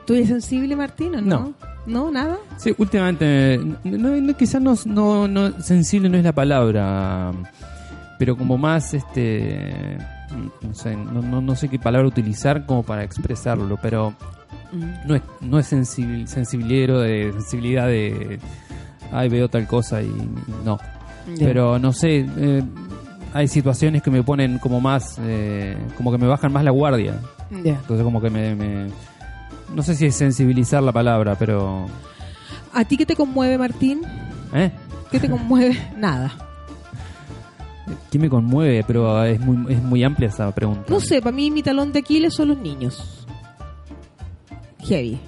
[0.08, 1.38] ¿Tú eres sensible, Martín, o no?
[1.38, 1.54] No.
[1.86, 2.10] ¿No?
[2.10, 2.36] ¿Nada?
[2.56, 7.30] Sí, últimamente, no, no- quizás no, no, no- sensible no es la palabra,
[8.18, 9.98] pero como más, este,
[10.62, 14.14] no sé, no, no, no sé qué palabra utilizar como para expresarlo, pero
[14.72, 15.08] Mm.
[15.08, 18.38] no es, no es sensibil, sensibilero de sensibilidad de,
[19.12, 20.10] ay, veo tal cosa y
[20.64, 20.78] no.
[21.38, 22.62] Pero no sé, eh,
[23.34, 27.14] hay situaciones que me ponen como más, eh, como que me bajan más la guardia.
[27.50, 28.88] Entonces como que me, me-
[29.74, 31.86] no sé si es sensibilizar la palabra, pero...
[32.72, 34.02] ¿A ti qué te conmueve, Martín?
[34.52, 34.70] ¿Eh?
[35.10, 35.76] ¿Qué te conmueve?
[35.96, 36.32] Nada.
[38.10, 38.84] ¿Qué me conmueve?
[38.86, 40.84] Pero es muy, es muy amplia esa pregunta.
[40.88, 43.26] No sé, para mí mi talón de Aquiles son los niños.
[44.80, 45.18] Heavy.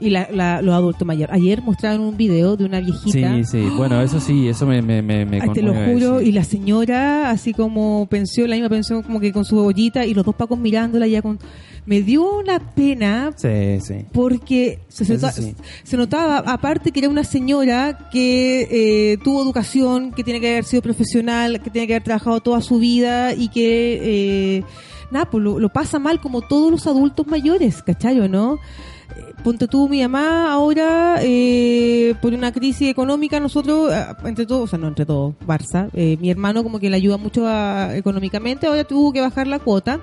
[0.00, 1.34] Y la, la- los adultos mayores.
[1.34, 3.34] Ayer mostraron un video de una viejita.
[3.36, 3.68] Sí, sí.
[3.76, 7.52] Bueno, eso sí, eso me, me, me, me te lo juro, y la señora, así
[7.52, 11.06] como pensó, la misma pensión, como que con su ollita, y los dos pacos mirándola
[11.06, 11.38] ya con.
[11.86, 14.04] Me dio una pena Sí, sí.
[14.12, 15.54] porque se, se Eso nota- sí.
[15.82, 18.68] se notaba, aparte que era una señora que
[19.12, 22.60] eh, tuvo educación, que tiene que haber sido profesional, que tiene que haber trabajado toda
[22.60, 24.64] su vida y que, eh,
[25.10, 28.58] nada, pues lo, lo pasa mal como todos los adultos mayores, ¿cachai o no?
[29.16, 34.64] Eh, ponte tú, mi mamá ahora, eh, por una crisis económica, nosotros, eh, entre todos,
[34.64, 37.46] o sea, no entre todos, Barça, eh, mi hermano como que le ayuda mucho
[37.92, 40.00] económicamente, ahora tuvo que bajar la cuota.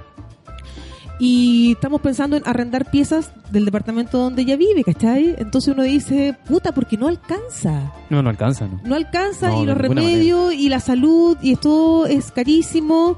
[1.19, 5.33] Y estamos pensando en arrendar piezas del departamento donde ella vive, ¿cachai?
[5.39, 8.79] Entonces uno dice, puta, porque no alcanza No, no alcanza, ¿no?
[8.83, 13.17] no alcanza No, y los remedios y la salud y esto es carísimo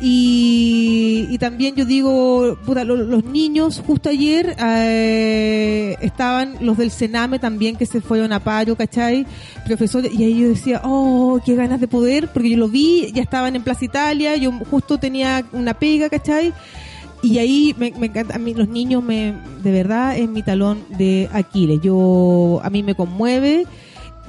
[0.00, 6.90] y, y también yo digo puta, lo- los niños justo ayer eh, estaban los del
[6.90, 9.26] Sename también que se fueron a paro ¿cachai?
[9.66, 13.22] profesores y ahí yo decía oh qué ganas de poder porque yo lo vi ya
[13.22, 16.52] estaban en Plaza Italia yo justo tenía una pega ¿cachai?
[17.22, 20.84] Y ahí me, me encanta, a mí los niños me, de verdad es mi talón
[20.96, 21.80] de Aquiles.
[21.82, 23.66] Yo, a mí me conmueve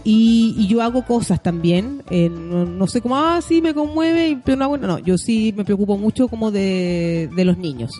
[0.03, 2.01] y, y yo hago cosas también.
[2.09, 5.53] eh, no, no sé cómo, ah, sí me conmueve, pero no, bueno, no, yo sí
[5.55, 7.91] me preocupo mucho como de, de los niños.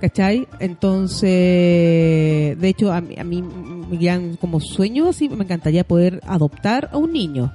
[0.00, 0.48] ¿Cachai?
[0.58, 1.30] Entonces,
[2.60, 6.90] de hecho, a mí, a mí mi gran como sueño, así, me encantaría poder adoptar
[6.92, 7.52] a un niño.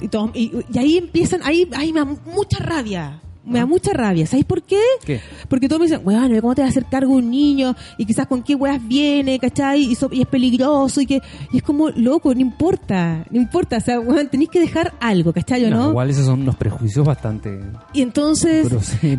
[0.00, 3.20] Y, todo- y ahí empiezan, ahí, ahí me da mucha rabia.
[3.46, 4.26] Me da mucha rabia.
[4.26, 4.80] ¿Sabes por qué?
[5.04, 5.20] ¿Qué?
[5.48, 7.76] Porque todos me dicen, bueno, ¿cómo te vas a hacer cargo un niño?
[7.96, 9.82] Y quizás con qué weas viene, ¿cachai?
[9.84, 11.22] Y, so- y es peligroso y que...
[11.52, 13.76] Y es como, loco, no importa, no importa.
[13.76, 15.88] O sea, weón, tenéis que dejar algo, ¿cachai o no?
[15.90, 17.60] Igual esos son unos prejuicios bastante...
[17.92, 18.66] Y entonces,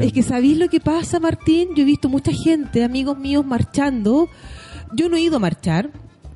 [0.07, 1.69] es que ¿sabéis lo que pasa, Martín?
[1.75, 4.27] Yo he visto mucha gente, amigos míos, marchando.
[4.93, 5.89] Yo no he ido a marchar.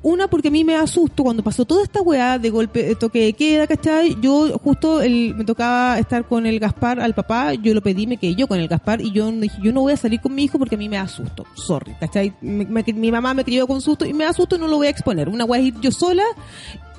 [0.04, 3.32] Una, porque a mí me asusto cuando pasó toda esta weá de golpe, toque de
[3.34, 4.16] queda, ¿cachai?
[4.20, 8.16] Yo justo el, me tocaba estar con el Gaspar al papá, yo lo pedí, me
[8.16, 10.42] quedé yo con el Gaspar y yo dije, yo no voy a salir con mi
[10.42, 11.46] hijo porque a mí me da susto.
[11.54, 12.32] Sorry, ¿cachai?
[12.40, 14.76] Me- me- mi mamá me crió con susto y me da susto y no lo
[14.78, 15.28] voy a exponer.
[15.28, 16.24] Una weá es ir yo sola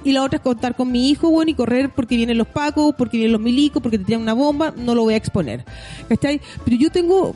[0.05, 2.95] y la otra es contar con mi hijo, bueno, y correr porque vienen los pacos,
[2.97, 5.65] porque vienen los milicos, porque te tiran una bomba, no lo voy a exponer.
[6.07, 6.39] ¿Cachai?
[6.63, 7.35] Pero yo tengo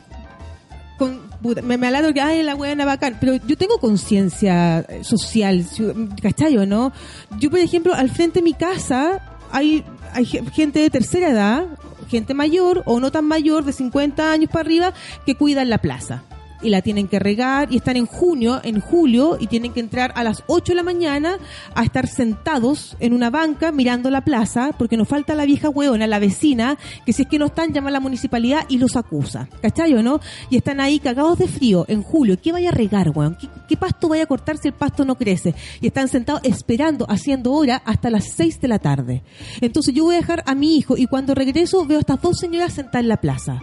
[0.98, 5.66] con, puta, me, me que ay la buena bacán, pero yo tengo conciencia eh, social,
[5.66, 6.92] ciu- ¿cachai o no?
[7.40, 9.22] Yo, por ejemplo, al frente de mi casa
[9.52, 11.66] hay, hay ge- gente de tercera edad,
[12.10, 14.94] gente mayor o no tan mayor, de 50 años para arriba,
[15.26, 16.24] que cuidan la plaza.
[16.62, 20.12] Y la tienen que regar y están en junio, en julio, y tienen que entrar
[20.16, 21.38] a las 8 de la mañana
[21.76, 26.08] a estar sentados en una banca mirando la plaza, porque nos falta la vieja hueona,
[26.08, 29.48] la vecina, que si es que no están, llama a la municipalidad y los acusa.
[29.62, 30.20] ¿Cachai o no?
[30.50, 32.40] Y están ahí cagados de frío en julio.
[32.42, 33.36] ¿Qué vaya a regar, weón?
[33.36, 35.54] ¿Qué, qué pasto vaya a cortar si el pasto no crece?
[35.82, 39.24] Y están sentados esperando, haciendo hora hasta las 6 de la tarde.
[39.62, 42.38] Entonces yo voy a dejar a mi hijo y cuando regreso veo a estas dos
[42.40, 43.60] señoras sentadas en la plaza.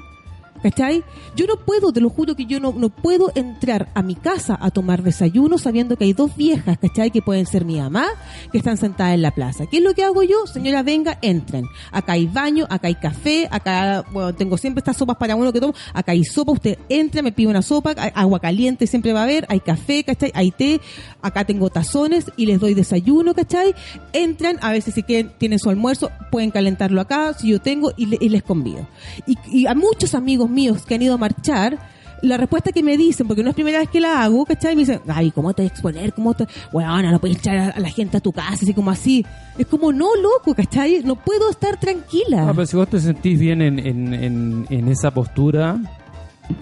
[0.64, 1.04] ¿Cachai?
[1.36, 4.56] Yo no puedo, te lo juro que yo no, no puedo entrar a mi casa
[4.58, 7.10] a tomar desayuno sabiendo que hay dos viejas, ¿cachai?
[7.10, 8.06] Que pueden ser mi mamá,
[8.50, 9.66] que están sentadas en la plaza.
[9.66, 10.46] ¿Qué es lo que hago yo?
[10.46, 11.66] Señora, venga, entren.
[11.92, 15.60] Acá hay baño, acá hay café, acá, bueno, tengo siempre estas sopas para uno que
[15.60, 15.74] tomo.
[15.92, 19.44] Acá hay sopa, usted entra, me pide una sopa, agua caliente siempre va a haber,
[19.50, 20.32] hay café, ¿cachai?
[20.34, 20.80] Hay té,
[21.20, 23.74] acá tengo tazones y les doy desayuno, ¿cachai?
[24.14, 28.06] Entran, a veces si quieren, tienen su almuerzo, pueden calentarlo acá, si yo tengo, y
[28.06, 28.88] les convido.
[29.26, 31.78] Y, y a muchos amigos míos que han ido a marchar,
[32.22, 34.74] la respuesta que me dicen, porque no es primera vez que la hago, ¿cachai?
[34.74, 36.12] Me dicen, ay, ¿cómo te vas a exponer?
[36.14, 36.46] ¿Cómo te...?
[36.72, 39.24] Bueno, no puedes echar a, la gente a tu casa, así como así.
[39.58, 41.02] Es como, no, loco, ¿cachai?
[41.04, 42.48] No puedo estar tranquila.
[42.48, 45.78] Ah, pero si vos te sentís bien en, en, en, en esa postura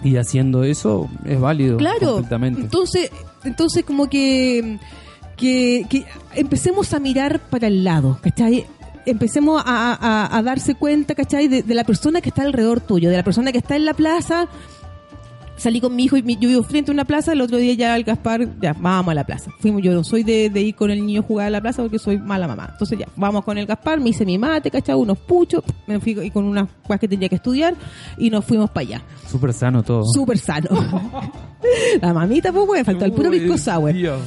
[0.02, 1.76] y haciendo eso, es válido.
[1.76, 2.24] Claro.
[2.40, 3.10] Entonces,
[3.44, 4.78] entonces como que,
[5.36, 8.66] que, que empecemos a mirar para el lado, ¿cachai?
[9.06, 11.48] Empecemos a, a- a darse cuenta, ¿cachai?
[11.48, 13.94] De, de la persona que está alrededor tuyo, de la persona que está en la
[13.94, 14.46] plaza.
[15.56, 17.74] Salí con mi hijo y mi- yo vivo frente a una plaza, el otro día
[17.74, 19.50] ya el Gaspar, ya, vamos a la plaza.
[19.60, 21.82] Fuimos, yo no soy de, de ir con el niño a jugar a la plaza
[21.82, 22.70] porque soy mala mamá.
[22.72, 24.96] Entonces ya, vamos con el Gaspar, me hice mi mate, ¿cachai?
[24.96, 27.74] Unos puchos, me fui y con unas cosas que tenía que estudiar
[28.18, 29.02] y nos fuimos para allá.
[29.30, 30.04] Súper sano todo.
[30.12, 30.68] Súper sano.
[32.00, 33.92] la mamita, pues, güey, faltó el puro pisco sour.
[33.92, 34.20] Dios.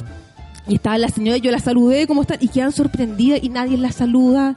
[0.68, 2.38] Y estaba la señora, yo la saludé, ¿cómo están?
[2.40, 4.56] Y quedan sorprendidas y nadie la saluda.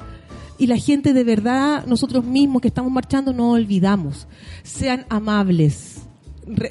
[0.58, 4.28] Y la gente de verdad, nosotros mismos que estamos marchando, no olvidamos.
[4.64, 6.02] Sean amables.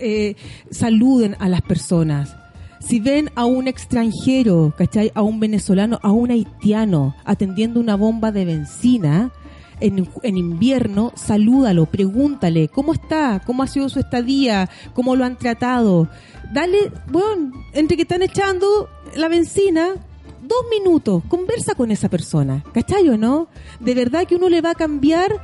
[0.00, 0.34] Eh,
[0.70, 2.34] saluden a las personas.
[2.80, 5.10] Si ven a un extranjero, ¿cachai?
[5.14, 9.32] A un venezolano, a un haitiano atendiendo una bomba de benzina
[9.80, 16.08] en, invierno, salúdalo, pregúntale cómo está, cómo ha sido su estadía, cómo lo han tratado.
[16.52, 19.94] Dale, bueno, entre que están echando la benzina,
[20.42, 23.48] dos minutos, conversa con esa persona, ¿cachai o no?
[23.80, 25.40] De verdad que uno le va a cambiar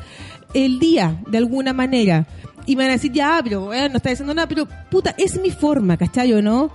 [0.55, 2.27] el día, de alguna manera.
[2.67, 5.51] Y me van a decir, ya, pero no está diciendo nada, pero puta, es mi
[5.51, 6.71] forma, ¿cachai o no?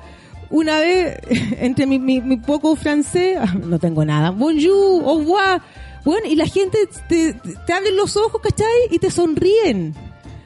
[0.52, 1.18] Una vez,
[1.60, 5.62] entre mi, mi, mi poco francés, no tengo nada, bonjour, au revoir,
[6.06, 6.78] bueno, y la gente
[7.08, 8.68] te, te, abren los ojos, ¿cachai?
[8.92, 9.94] Y te sonríen.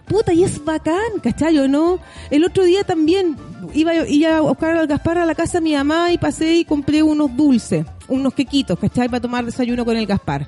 [0.07, 1.57] puta, y es bacán, ¿cachai?
[1.59, 1.99] ¿O no?
[2.29, 3.37] El otro día también
[3.73, 6.65] iba, iba a buscar al Gaspar a la casa de mi mamá y pasé y
[6.65, 9.07] compré unos dulces, unos quequitos, ¿cachai?
[9.09, 10.47] Para tomar desayuno con el Gaspar.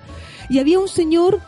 [0.49, 1.39] Y había un señor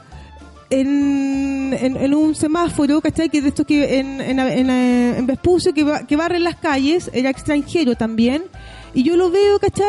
[0.70, 3.30] en, en, un semáforo, ¿cachai?
[3.30, 7.30] Que de estos que en, en, en, en Vespucio, que, que barren las calles, era
[7.30, 8.44] extranjero también.
[8.94, 9.88] Y yo lo veo, ¿cachai?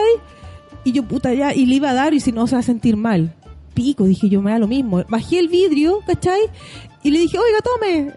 [0.84, 2.62] Y yo, puta, ya, y le iba a dar, y si no, se va a
[2.62, 3.34] sentir mal.
[3.78, 5.04] Pico, dije yo, me da lo mismo.
[5.08, 6.40] Bajé el vidrio, ¿cachai?
[7.04, 8.12] Y le dije, oiga, tome.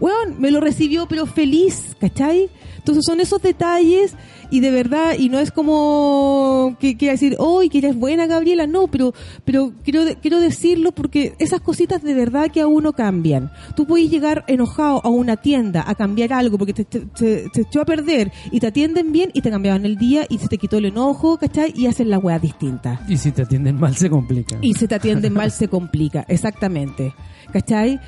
[0.00, 2.48] Weón, me lo recibió, pero feliz, ¿cachai?
[2.78, 4.14] Entonces son esos detalles
[4.48, 8.66] y de verdad, y no es como que quiera decir, hoy que eres buena, Gabriela,
[8.68, 9.12] no, pero,
[9.44, 13.50] pero quiero, quiero decirlo porque esas cositas de verdad que a uno cambian.
[13.74, 17.60] Tú puedes llegar enojado a una tienda a cambiar algo porque te, te, te- te
[17.62, 20.58] echó a perder y te atienden bien y te cambiaban el día y se te
[20.58, 21.72] quitó el enojo, ¿cachai?
[21.74, 23.00] Y hacen la weá distinta.
[23.08, 24.58] Y si te atienden mal, se complica.
[24.62, 26.24] Y si te atienden mal, se complica.
[26.28, 27.12] Exactamente.
[27.52, 27.98] ¿Cachai?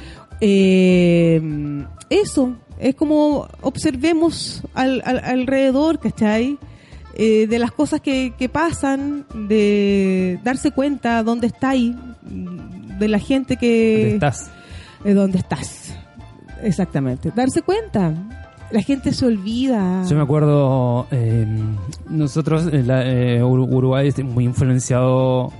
[0.41, 1.41] Eh,
[2.11, 2.55] eso.
[2.78, 6.59] Es como observemos al, al- alrededor, ¿cachai?
[7.14, 13.57] Eh, de las cosas que, que pasan, de darse cuenta dónde estáis, de la gente
[13.57, 13.95] que...
[13.99, 14.51] ¿Dónde estás?
[15.05, 15.95] de dónde estás.
[16.62, 17.32] Exactamente.
[17.34, 18.12] Darse cuenta.
[18.70, 20.05] La gente se olvida.
[20.09, 21.47] Yo me acuerdo, eh,
[22.09, 25.53] nosotros, eh, la- eh, Ur- Uruguay es muy influenciado,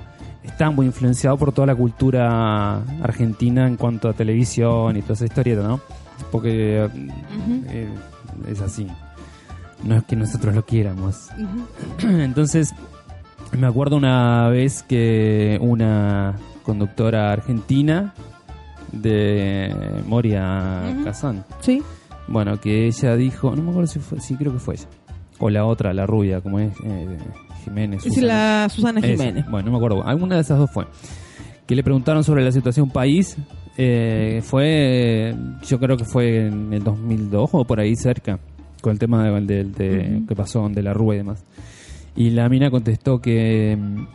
[0.51, 5.25] está muy influenciado por toda la cultura argentina en cuanto a televisión y toda esa
[5.27, 5.81] historieta, ¿no?
[6.33, 6.89] Porque
[7.69, 7.89] eh,
[8.49, 8.87] es así.
[9.85, 11.29] No es que nosotros lo quieramos.
[12.03, 12.75] Entonces,
[13.57, 16.35] me acuerdo una vez que una
[16.65, 18.13] conductora argentina
[18.93, 20.83] de Moria.
[21.05, 21.83] Kazan, Sí.
[22.27, 24.87] bueno, que ella dijo, no me acuerdo si fue, sí creo que fue ella.
[25.39, 27.17] O la otra, la rubia, como es eh,
[27.69, 28.05] Jiménez.
[28.07, 28.63] Es Susana.
[28.63, 29.01] la Susana.
[29.01, 29.45] Jiménez.
[29.51, 30.07] Bueno, no me acuerdo.
[30.07, 30.87] Alguna de esas dos fue.
[31.67, 33.37] Que le preguntaron sobre la situación país.
[33.81, 35.35] eh, fue,
[35.67, 38.39] yo creo que fue en el 2002 o por ahí cerca,
[38.81, 40.27] con el tema de, de- de- Ujú.
[40.27, 41.45] que pasó de la Rúa y demás.
[42.17, 44.07] Y la mina contestó que mm,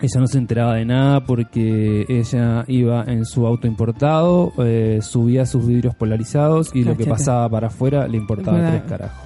[0.00, 5.44] ella no se enteraba de nada porque ella iba en su auto importado, eh, subía
[5.44, 9.22] sus vidrios polarizados y lo que pasaba para afuera le importaba tres carajos.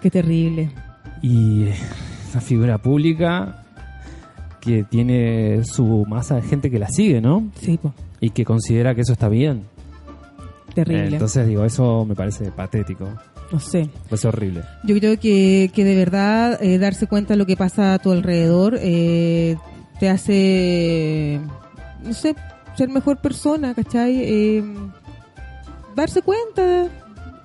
[0.00, 0.70] Qué terrible.
[1.20, 1.74] Y eh,
[2.32, 3.64] una figura pública
[4.60, 7.48] que tiene su masa de gente que la sigue, ¿no?
[7.60, 7.94] Sí, po.
[8.20, 9.64] Y que considera que eso está bien.
[10.74, 11.08] Terrible.
[11.08, 13.08] Entonces digo, eso me parece patético,
[13.50, 13.88] no sé.
[14.04, 14.62] parece horrible.
[14.84, 18.12] Yo creo que, que de verdad eh, darse cuenta de lo que pasa a tu
[18.12, 19.56] alrededor eh,
[19.98, 21.40] te hace,
[22.04, 22.36] no sé,
[22.76, 24.20] ser mejor persona, ¿cachai?
[24.22, 24.64] Eh,
[25.96, 26.86] darse cuenta,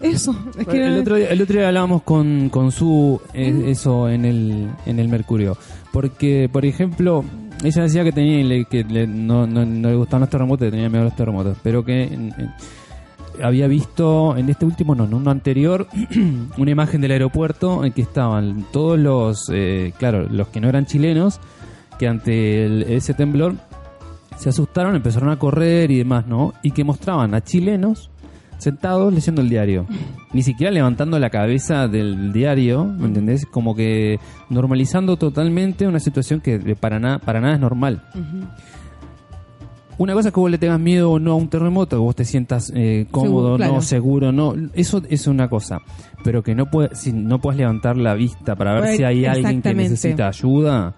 [0.04, 0.36] eso.
[0.58, 4.26] Es que el, otro día, el otro día hablábamos con, con su eh, eso en
[4.26, 5.58] el, en el Mercurio.
[5.92, 7.24] Porque, por ejemplo,
[7.64, 10.90] ella decía que tenía que le- no, no, no le gustaban los terremotos, que tenía
[10.90, 11.58] miedo a los terremotos.
[11.64, 12.52] Pero que en- en-
[13.44, 15.88] había visto en este último, no, en uno anterior,
[16.58, 20.86] una imagen del aeropuerto en que estaban todos los, eh, claro, los que no eran
[20.86, 21.40] chilenos,
[21.98, 23.56] que ante el- ese temblor
[24.38, 26.54] se asustaron, empezaron a correr y demás, ¿no?
[26.64, 28.10] Y que mostraban a chilenos
[28.64, 29.86] sentados leyendo el diario.
[30.34, 33.46] Ni siquiera levantando la cabeza del diario, ¿me entendés?
[33.46, 38.04] Como que normalizando totalmente una situación que para, nada para nada es normal.
[39.98, 42.16] Una cosa es que vos le tengas miedo o no a un terremoto, que vos
[42.16, 43.74] te sientas eh, cómodo, Seguro, claro.
[43.74, 44.56] no, seguro, no.
[44.74, 45.80] Eso es una cosa.
[46.24, 49.62] Pero que no, puede, si no puedes levantar la vista para ver si hay alguien
[49.62, 50.96] que necesita ayuda.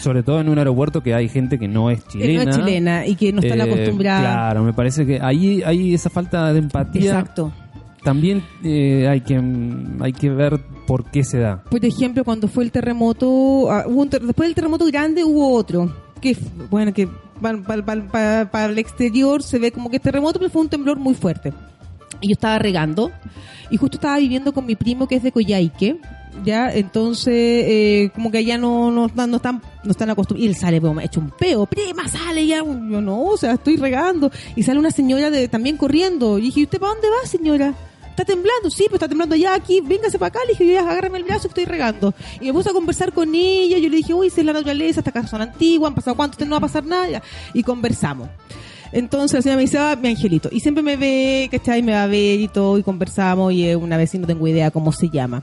[0.00, 2.44] Sobre todo en un aeropuerto que hay gente que no es que chilena.
[2.44, 4.22] no es chilena y que no están Eh, acostumbradas.
[4.22, 7.02] Claro, me parece que ahí hay esa falta de empatía.
[7.12, 7.52] Exacto.
[8.02, 9.38] También eh, hay que
[10.00, 11.62] hay que ver por qué se da.
[11.64, 15.52] Por ejemplo, cuando fue el terremoto, ah, hubo un ter- después del terremoto grande hubo
[15.54, 16.34] otro, que
[16.70, 17.08] bueno, que
[17.40, 21.52] para el exterior se ve como que es terremoto, pero fue un temblor muy fuerte.
[22.22, 23.10] Y yo estaba regando,
[23.70, 25.96] y justo estaba viviendo con mi primo que es de Coyhaique,
[26.44, 30.56] ya, entonces, eh, como que allá no, no, no están, no están acostumbrados, y él
[30.56, 34.62] sale, ha hecho un peo, prima, sale ya, yo no, o sea, estoy regando, y
[34.62, 37.74] sale una señora de, también corriendo, y dije, ¿y usted para dónde va, señora?
[38.20, 40.40] Está temblando, sí, pero está temblando allá, aquí, véngase para acá.
[40.46, 42.12] Le dije, ya, agárrame el brazo estoy regando.
[42.38, 43.78] Y me puse a conversar con ella.
[43.78, 46.44] Yo le dije, uy, si es la naturaleza, esta casa son antiguas, han pasado cuánto,
[46.44, 47.08] no va a pasar nada.
[47.08, 47.22] ya.
[47.54, 48.28] Y conversamos.
[48.92, 50.50] Entonces la señora me dice, ah, mi angelito.
[50.52, 51.82] Y siempre me ve, ¿cachai?
[51.82, 53.52] Me va a ver y todo, y conversamos.
[53.54, 55.42] Y una vez y no tengo idea cómo se llama.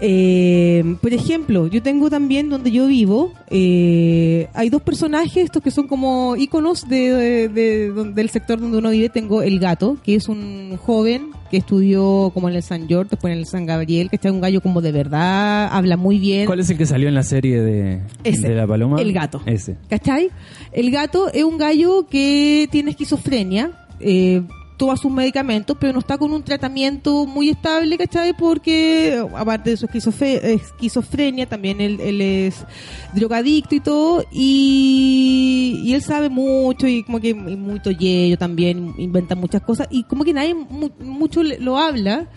[0.00, 5.70] Eh, por ejemplo, yo tengo también donde yo vivo, eh, hay dos personajes, estos que
[5.70, 9.08] son como íconos de, de- de- don- del sector donde uno vive.
[9.08, 13.32] Tengo el gato, que es un joven que estudió como en el San George, después
[13.32, 16.46] en el San Gabriel, que está un gallo como de verdad, habla muy bien.
[16.46, 19.00] ¿Cuál es el que salió en la serie de, Ese, de la paloma?
[19.00, 19.40] el gato.
[19.46, 19.76] Ese.
[19.88, 20.28] ¿Cachai?
[20.72, 23.72] El gato es un gallo que tiene esquizofrenia.
[24.00, 24.42] eh,
[24.78, 28.32] toma sus medicamentos, pero no está con un tratamiento muy estable, ¿cachai?
[28.32, 32.64] Porque, aparte de su esquizofrenia, también él, es
[33.12, 38.94] drogadicto y todo, y, y él sabe mucho, y como que y muy toyello también,
[38.98, 42.28] inventa muchas cosas, y como que nadie mu- mucho lo habla,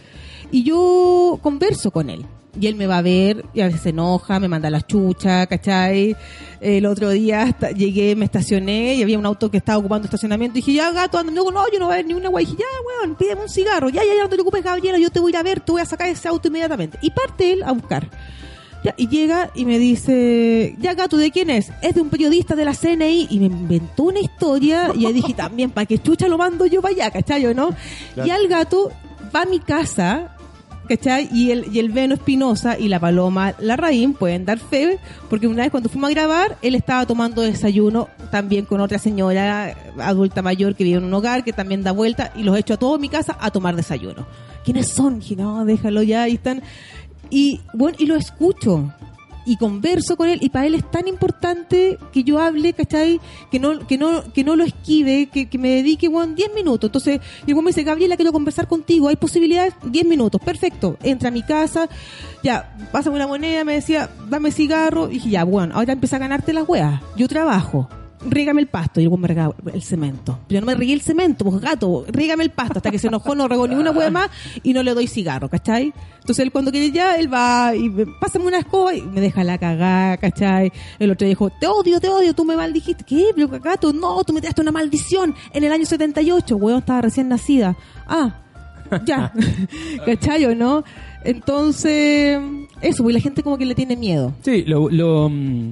[0.51, 2.25] y yo converso con él.
[2.59, 5.47] Y él me va a ver, y a veces se enoja, me manda la chucha,
[5.47, 6.17] ¿cachai?
[6.59, 10.57] El otro día hasta- llegué, me estacioné y había un auto que estaba ocupando estacionamiento.
[10.57, 11.31] Y dije, ya, gato, anda.
[11.31, 12.43] No, no, yo no voy a ver ni una guay.
[12.43, 13.87] Y dije, ya, weón, pídeme un cigarro.
[13.89, 15.71] Ya, ya, ya, no te preocupes, Gabriela, yo te voy a ir a ver, te
[15.71, 16.97] voy a sacar ese auto inmediatamente.
[17.01, 18.09] Y parte él a buscar.
[18.83, 21.71] Ya, y llega y me dice, ya gato, ¿de quién es?
[21.81, 25.33] Es de un periodista de la CNI y me inventó una historia y ahí dije
[25.35, 27.69] también, ¿para qué chucha lo mando yo para allá, cachai o no?
[28.25, 28.91] Y al gato
[29.33, 30.35] va a mi casa,
[30.87, 31.29] ¿cachai?
[31.31, 35.63] Y el, y el Veno Espinosa y la Paloma Larraín pueden dar fe, porque una
[35.63, 40.75] vez cuando fuimos a grabar, él estaba tomando desayuno también con otra señora adulta mayor
[40.75, 43.09] que vive en un hogar, que también da vuelta, y los echo a todos mi
[43.09, 44.25] casa a tomar desayuno.
[44.63, 45.19] ¿Quiénes son?
[45.19, 46.61] Dije, no, déjalo ya, ahí están.
[47.29, 48.93] Y bueno, y lo escucho
[49.45, 53.19] y converso con él y para él es tan importante que yo hable, ¿cachai?
[53.49, 56.87] Que no, que no, que no lo esquive, que, que me dedique, bueno, 10 minutos.
[56.87, 59.73] Entonces, luego me dice, Gabriela, quiero conversar contigo, ¿hay posibilidades?
[59.83, 60.97] 10 minutos, perfecto.
[61.03, 61.89] Entra a mi casa,
[62.43, 66.19] ya, pásame una moneda, me decía, dame cigarro, y dije, ya, bueno, ahora empieza a
[66.19, 67.01] ganarte las weas.
[67.15, 67.87] Yo trabajo.
[68.29, 70.37] Rígame el pasto y luego me regaba el cemento.
[70.47, 73.33] Pero no me regué el cemento, pues gato, rígame el pasto hasta que se enojó,
[73.33, 74.29] no regó ni una hueá más
[74.61, 75.91] y no le doy cigarro, ¿cachai?
[76.19, 79.43] Entonces él cuando quiere ya, él va y me- pásame una escoba y me deja
[79.43, 80.71] la cagada, ¿cachai?
[80.99, 83.03] El otro dijo, te odio, te odio, tú me maldijiste.
[83.03, 83.25] ¿Qué?
[83.33, 87.27] Pero gato, no, tú me tiraste una maldición en el año 78, weón, estaba recién
[87.27, 87.75] nacida.
[88.07, 88.35] Ah,
[89.05, 89.33] ya,
[90.05, 90.83] ¿cachai o no?
[91.23, 92.39] Entonces,
[92.81, 94.33] eso, pues la gente como que le tiene miedo.
[94.43, 95.71] Sí, lo, lo, yo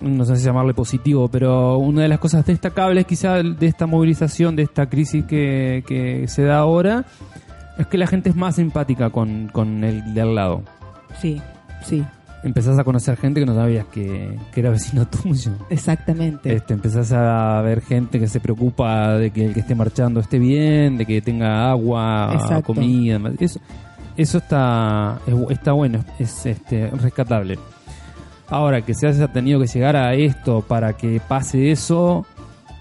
[0.00, 4.56] no sé si llamarle positivo, pero una de las cosas destacables quizá de esta movilización,
[4.56, 7.04] de esta crisis que, que se da ahora,
[7.78, 10.62] es que la gente es más empática con, con el de al lado.
[11.20, 11.40] Sí,
[11.82, 12.04] sí,
[12.44, 15.52] Empezás a conocer gente que no sabías que, que era vecino tuyo.
[15.70, 16.54] exactamente.
[16.54, 20.38] Este, empezás a ver gente que se preocupa de que el que esté marchando esté
[20.38, 22.74] bien, de que tenga agua, Exacto.
[22.74, 23.18] comida.
[23.38, 23.60] Eso,
[24.14, 25.18] eso está,
[25.48, 27.58] está bueno, es este, rescatable.
[28.48, 32.26] Ahora, que se haya tenido que llegar a esto para que pase eso,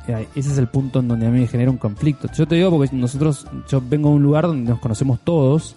[0.07, 2.27] eh, ese es el punto en donde a mí me genera un conflicto.
[2.35, 5.75] Yo te digo porque nosotros, yo vengo de un lugar donde nos conocemos todos,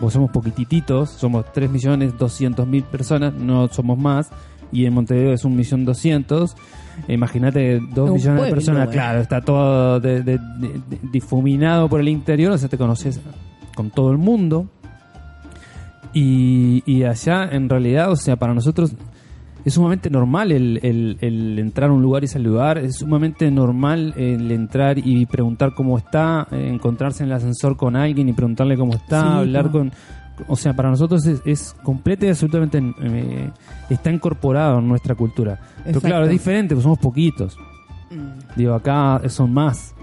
[0.00, 4.30] porque somos poquitititos, somos 3.200.000 personas, no somos más,
[4.72, 6.54] y en Montevideo es 1.200.000.
[7.06, 8.90] Imagínate 2 Un millones de personas, eh.
[8.90, 13.20] claro, está todo de- de- de- de- difuminado por el interior, o sea, te conoces
[13.76, 14.66] con todo el mundo.
[16.12, 18.94] Y, y allá, en realidad, o sea, para nosotros
[19.64, 24.14] es sumamente normal el, el- el entrar a un lugar y saludar, es sumamente normal
[24.16, 28.76] el entrar y preguntar cómo está, eh, encontrarse en el ascensor con alguien y preguntarle
[28.76, 29.92] cómo está, Sí, hablar con...
[30.46, 33.50] O sea, para nosotros es, es completa y absolutamente eh,
[33.90, 35.58] está incorporado en nuestra cultura.
[35.84, 37.56] Pero claro, es diferente, porque somos poquitos.
[38.54, 39.94] Digo, acá son más.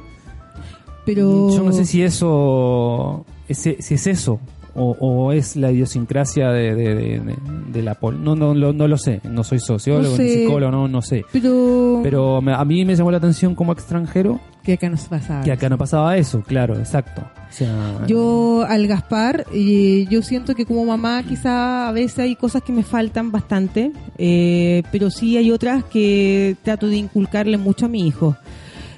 [1.06, 4.40] Pero Yo no sé si eso si es eso
[4.76, 7.36] o, o es la idiosincrasia de, de, de- de-
[7.72, 10.40] de la pol no, no, lo- no lo sé no soy sociólogo No ni sé.
[10.42, 14.40] psicólogo no no sé pero pero me- a mí me llamó la atención como extranjero
[14.64, 15.44] que acá nos pasaba.
[15.44, 20.56] que acá no pasaba eso claro exacto o sea Yo al Gaspar, eh, yo siento
[20.56, 25.38] que como mamá quizá a veces hay cosas que me faltan bastante, eh, pero sí
[25.38, 28.36] hay otras que trato de inculcarle mucho a mi hijo.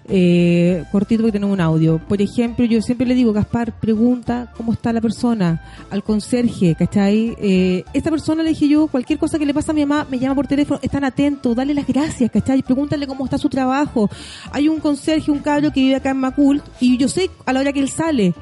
[0.10, 2.00] Eh, cortito porque tenemos un audio.
[2.00, 7.36] Por ejemplo, yo siempre le digo, Gaspar, pregunta cómo está la persona al conserje, ¿cachai?
[7.40, 10.18] Eh, esta persona le dije yo, cualquier cosa que le pasa a mi mamá, me
[10.18, 12.62] llama por teléfono, están atentos, dale las gracias, ¿cachai?
[12.62, 14.10] Pregúntale cómo está su trabajo.
[14.52, 17.60] Hay un conserje, un cabro que vive acá en Macul, y yo sé a la
[17.60, 18.34] hora que él sale,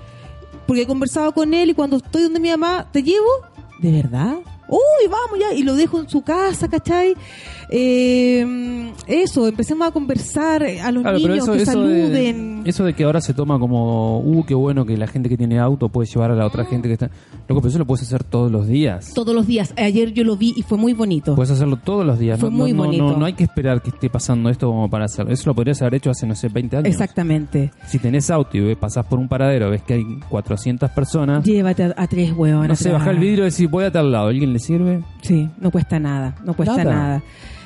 [0.68, 3.28] porque he conversado con él y cuando estoy donde mi mamá, ¿te llevo?
[3.80, 4.38] ¿De verdad?
[4.68, 7.16] Uy, vamos ya, y lo dejo en su casa, ¿cachai?
[7.70, 12.64] Eh, eso, empecemos a conversar a los Claro, niños, eso, que eso, saluden.
[12.64, 15.38] de, eso de que ahora se toma como, uh, qué bueno que la gente que
[15.38, 17.10] tiene auto puede llevar a la otra gente que está...
[17.48, 19.14] Loco, pero eso lo puedes hacer todos los días.
[19.14, 19.74] Todos los días.
[19.78, 21.36] Ayer yo lo vi y fue muy bonito.
[21.36, 22.40] Puedes hacerlo todos los días.
[22.40, 23.04] Fue no, muy no, no, bonito.
[23.12, 25.32] no, no hay que esperar que esté pasando esto como para hacerlo.
[25.32, 26.88] Eso lo podrías haber hecho hace, no sé, 20 años.
[26.90, 27.72] Exactamente.
[27.88, 31.84] Si tenés auto y ves- pasás por un paradero, ves que hay 400 personas, Llévate
[31.84, 32.70] a, a tres huevones.
[32.70, 35.04] no sé, baja el vidrio y decís, voy a tal lado, ¿alguien le sirve?
[35.22, 36.94] Sí, no cuesta nada, no cuesta Nada.
[36.96, 37.24] nada.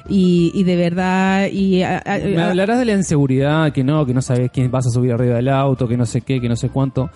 [0.09, 4.13] Y, y de verdad, y a- a- Me hablarás de la inseguridad, que no, que
[4.13, 6.55] no sabes quién vas a subir arriba del auto, que no sé qué, que no
[6.55, 7.09] sé cuánto.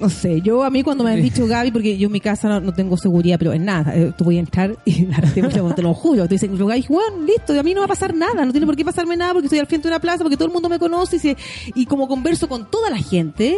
[0.00, 2.48] no sé, yo a mí cuando me han dicho Gaby, porque yo en mi casa
[2.48, 5.42] no, no tengo seguridad, pero en nada, eh, tú voy a entrar y la te,
[5.42, 8.14] te lo juro, te dicen, yo Gaby, Juan, listo, a mí no va a pasar
[8.14, 10.36] nada, no tiene por qué pasarme nada porque estoy al frente de una plaza, porque
[10.36, 11.36] todo el mundo me conoce y, se-
[11.74, 13.56] y como converso con toda la gente,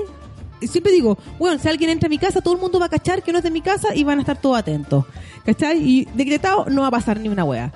[0.66, 3.22] siempre digo, bueno, si alguien entra a mi casa, todo el mundo va a cachar
[3.22, 5.04] que no es de mi casa y van a estar todos atentos.
[5.44, 5.78] ¿Cachai?
[5.82, 7.72] Y decretado, no va a pasar ni una wea.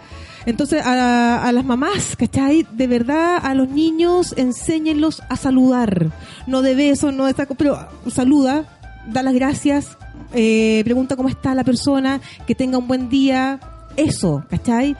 [0.46, 2.66] Entonces, a, las mamás, ¿cachai?
[2.72, 6.10] De verdad, a los niños, enséñenlos a saludar.
[6.46, 7.78] No de besos, no de esta co- pero
[8.10, 8.64] saluda,
[9.10, 9.96] da las gracias,
[10.34, 13.58] eh, pregunta cómo está la persona, que tenga un buen día.
[13.96, 14.94] Eso, ¿cachai?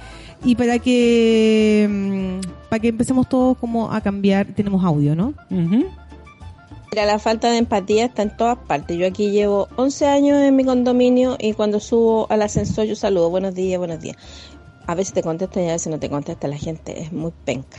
[0.46, 5.34] Y para que, mm, para que empecemos todos como a cambiar, tenemos audio, ¿no?
[5.50, 5.84] Ujú.
[6.94, 8.96] Mira, la falta de empatía está en todas partes.
[8.96, 13.30] Yo aquí llevo 11 años en mi condominio y cuando subo al ascensor yo saludo,
[13.30, 14.16] buenos días, buenos días.
[14.86, 17.78] A veces te contestan y a veces no te contesta la gente, es muy penca.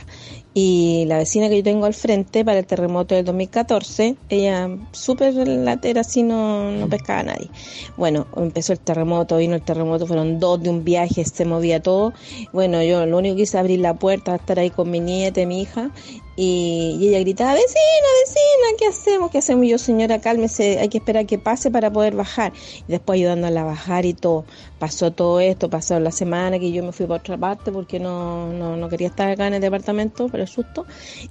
[0.58, 5.34] Y la vecina que yo tengo al frente para el terremoto del 2014, ella súper
[5.34, 7.50] latera, así no, no pescaba a nadie.
[7.98, 12.14] Bueno, empezó el terremoto, vino el terremoto, fueron dos de un viaje, se movía todo.
[12.54, 15.46] Bueno, yo lo único que hice abrir la puerta, estar ahí con mi nieta, y
[15.46, 15.90] mi hija,
[16.38, 19.30] y, ella gritaba, vecina, vecina, ¿qué hacemos?
[19.30, 19.64] ¿Qué hacemos?
[19.64, 22.52] Y yo, señora, cálmese, hay que esperar que pase para poder bajar.
[22.86, 24.44] Y después ayudándola a bajar y todo.
[24.78, 28.52] Pasó todo esto, pasó la semana que yo me fui para otra parte porque no,
[28.52, 30.86] no, no quería estar acá en el departamento, por el susto.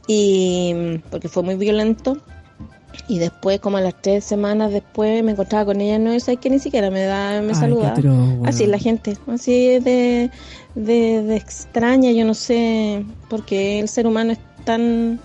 [0.07, 2.17] Y porque fue muy violento.
[3.07, 6.49] Y después, como a las tres semanas después, me encontraba con ella, no es que
[6.49, 7.93] ni siquiera me da, me Ay, saluda.
[8.45, 10.31] Así la gente, así de,
[10.75, 15.19] de extraña, yo no sé, porque el ser humano es tan,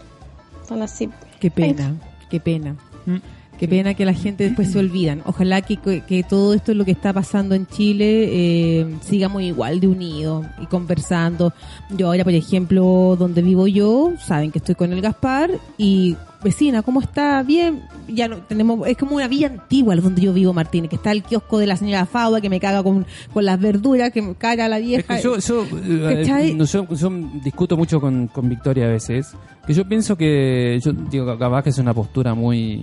[0.69, 1.09] tan así.
[1.39, 1.95] Qué pena,
[2.29, 2.77] qué pena.
[3.07, 3.17] Mm.
[3.61, 5.21] Qué pena que la gente después se olvidan.
[5.27, 9.87] Ojalá que, que todo esto lo que está pasando en Chile eh, sigamos igual de
[9.87, 11.53] unidos y conversando.
[11.91, 16.83] Yo ahora, por ejemplo, donde vivo yo, saben que estoy con el Gaspar y vecina,
[16.83, 17.43] ¿cómo está?
[17.43, 17.83] Bien.
[18.09, 21.23] Ya no tenemos, es como una villa antigua donde yo vivo, Martín, que está el
[21.23, 24.69] kiosco de la señora Fauda que me caga con, con las verduras, que me caga
[24.69, 25.17] la Es vieja.
[25.17, 26.25] que yo, yo, eh,
[26.67, 27.11] yo, yo
[27.45, 29.35] discuto mucho con, con Victoria a veces,
[29.67, 32.81] que yo pienso que, yo digo, capaz que es una postura muy,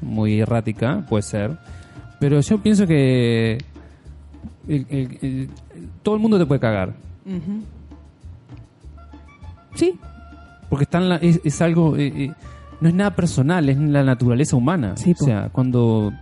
[0.00, 1.58] muy errática, puede ser,
[2.20, 3.58] pero yo pienso que
[4.68, 5.50] el- el- el-
[6.02, 6.94] todo el mundo te puede cagar.
[9.74, 9.98] Sí,
[10.68, 12.32] porque está en la- es, es algo, eh, eh,
[12.82, 14.96] no es nada personal, es la naturaleza humana.
[14.96, 16.12] Sí, o sea, cuando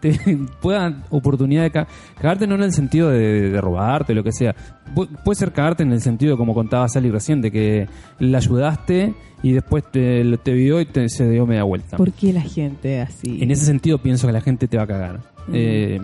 [0.00, 0.12] te
[0.62, 1.86] puedan oportunidad de ca-
[2.20, 4.54] cagarte no en el sentido de, de robarte lo que sea.
[4.94, 7.88] Pu- puede ser cagarte en el sentido como contaba Sally recién de que
[8.20, 11.96] la ayudaste y después te, te vio y te, se dio media vuelta.
[11.96, 13.42] ¿por qué la gente así?
[13.42, 15.20] en ese sentido pienso que la gente te va a cagar.
[15.52, 16.00] Eh,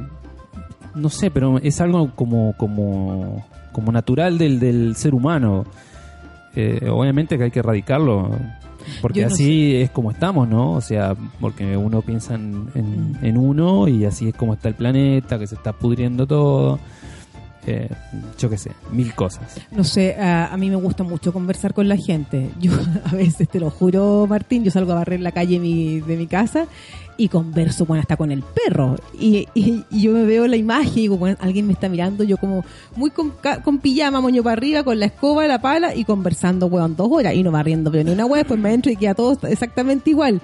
[0.95, 5.65] no sé pero es algo como como como natural del, del ser humano.
[6.57, 8.31] Eh, obviamente que hay que erradicarlo
[9.01, 10.73] porque no así es como estamos, ¿no?
[10.73, 14.75] O sea, porque uno piensa en, en- en uno y así es como está el
[14.75, 16.79] planeta, que se está pudriendo todo.
[17.67, 17.89] Eh,
[18.39, 19.57] yo qué sé, mil cosas.
[19.71, 22.51] No sé, a, a mí me gusta mucho conversar con la gente.
[22.61, 22.73] Yo
[23.07, 26.27] a veces, te lo juro, Martín, yo salgo a barrer la calle mi, de mi
[26.27, 26.67] casa
[27.17, 28.97] y converso bueno, hasta con el perro.
[29.19, 32.25] Y, y- y yo me veo la imagen y digo, bueno, alguien me está mirando,
[32.25, 32.65] yo como
[32.97, 33.33] muy con,
[33.65, 37.35] con pijama, moño para arriba, con la escoba, la pala y conversando, weón, dos horas
[37.35, 40.41] y no barriendo pero ni una web, pues me entro y queda todo exactamente igual.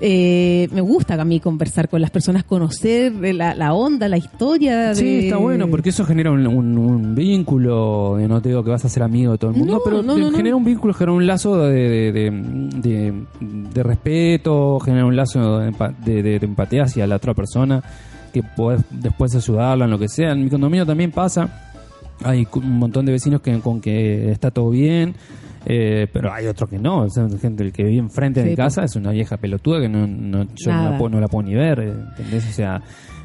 [0.00, 4.88] Eh, me gusta a mí conversar con las personas, conocer la, la onda, la historia.
[4.88, 4.94] De...
[4.96, 8.18] Sí, está bueno, porque eso genera un, un- un vínculo.
[8.28, 10.18] No te digo que vas a ser amigo de todo el mundo, No, pero no,
[10.18, 12.32] no, genera un vínculo, genera un lazo de,
[13.82, 17.82] respeto, genera un lazo de, de- de- de empatía hacia la otra persona,
[18.32, 20.32] que podés después ayudarla en lo que sea.
[20.32, 21.70] En mi condominio también pasa.
[22.24, 25.14] Hay un montón de vecinos que con que está todo bien.
[25.66, 28.50] eh, pero hay otros que no, o sea, gente el que vive enfrente de Sí,
[28.50, 31.26] mi casa es una vieja pelotuda que no, no- yo no la, puedo, no la
[31.28, 32.46] puedo ni ver, ¿entendés?
[32.50, 32.82] O sea,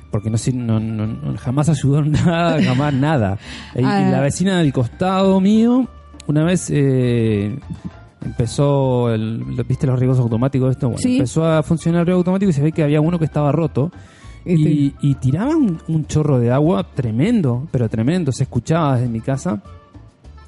[0.10, 0.38] porque no,
[0.80, 3.38] no, no- jamás ayudó nada, jamás nada.
[3.76, 4.10] Y, y Ah.
[4.10, 5.86] la vecina del costado mío,
[6.28, 7.60] una vez eh,
[8.24, 10.72] empezó, el, ¿viste los riegos automáticos?
[10.72, 10.88] Esto?
[10.90, 11.18] Bueno, Sí.
[11.18, 13.92] empezó a funcionar el riego automático y se ve que había uno que estaba roto.
[14.46, 19.10] Este- Y, y tiraba un, un chorro de agua tremendo, pero tremendo, se escuchaba desde
[19.10, 19.62] mi casa.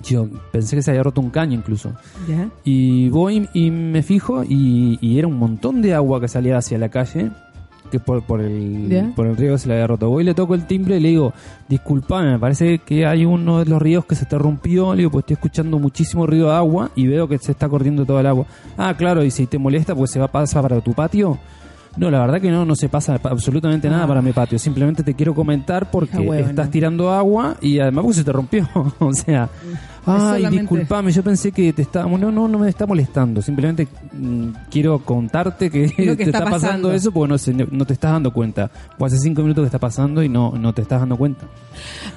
[0.03, 1.91] Yo pensé que se había roto un caño incluso.
[2.28, 2.49] ¿Ya?
[2.63, 6.78] Y voy y me fijo y, y era un montón de agua que salía hacia
[6.80, 7.30] la calle,
[7.92, 10.10] que por, por, el, por el río se le había roto.
[10.10, 11.34] Voy y le toco el timbre y le digo,
[11.70, 14.94] disculpame, me parece que hay uno de los ríos que se te rompió.
[14.96, 18.06] Le digo, pues estoy escuchando muchísimo ruido de agua y veo que se está corriendo
[18.06, 18.46] todo el agua.
[18.78, 21.38] Ah, claro, y si te molesta, pues se va a pasar para tu patio.
[21.98, 24.08] No, la verdad que no, no se pasa absolutamente nada Ah.
[24.08, 24.58] para mi patio.
[24.58, 26.50] Simplemente te quiero comentar porque Hija huevona.
[26.50, 28.66] estás tirando agua y además porque se te rompió.
[29.00, 29.50] o sea,
[30.06, 32.10] Ay, solamente- disculpame, yo pensé que te estaba...
[32.18, 33.41] No, no, no me está molestando.
[33.41, 36.52] Simplemente mm, quiero contarte que, te está está, pasando.
[36.52, 36.91] pasando.
[36.93, 38.72] eso porque no, se- no te estás dando cuenta.
[38.97, 41.45] O hace cinco minutos que está pasando y no, no te estás dando cuenta.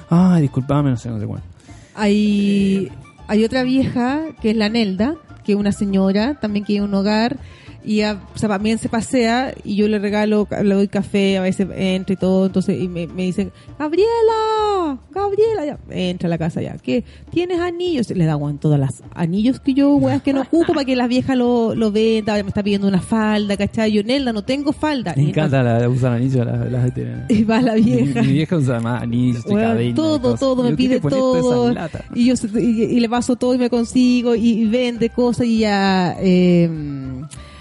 [0.09, 1.45] Ay, disculpame, no sé, no sé cuánto.
[1.93, 2.91] Hay,
[3.27, 6.93] hay otra vieja que es la Nelda, que es una señora también que tiene un
[6.93, 7.37] hogar
[7.85, 11.41] y a- o sea, también se pasea y yo le regalo, le doy café, a
[11.41, 16.37] veces entra y todo, entonces y me, me dicen, Gabriela, Gabriela, ya, entra a la
[16.37, 17.03] casa ya, ¿qué?
[17.31, 18.09] ¿Tienes anillos?
[18.09, 21.07] Le da en todas las anillos que yo, weas, que no ocupo para que las
[21.07, 23.91] viejas lo, lo ahora me está pidiendo una falda, ¿cachai?
[23.91, 25.13] Yo, Nelda, no tengo falda.
[25.15, 28.21] Me Y encanta la, usar anillos las, de- Y va la Mi, vieja.
[28.21, 31.73] mi vieja usa más anillos Weón, cadenas y todo, todo, me Yo, ¿qué pide todo.
[32.13, 35.59] Y yo y, y le paso todo y me consigo y, y vende cosas y
[35.59, 36.69] ya eh,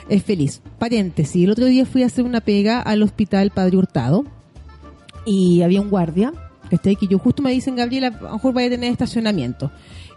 [0.09, 0.61] es feliz.
[0.79, 4.25] Paréntesis, el otro día fui a hacer una pega al hospital Padre Hurtado
[5.25, 6.33] y había un guardia,
[6.71, 6.97] ¿cachai?
[6.97, 9.71] Que yo justo me dicen, Gabriela, a lo mejor vaya a tener estacionamiento.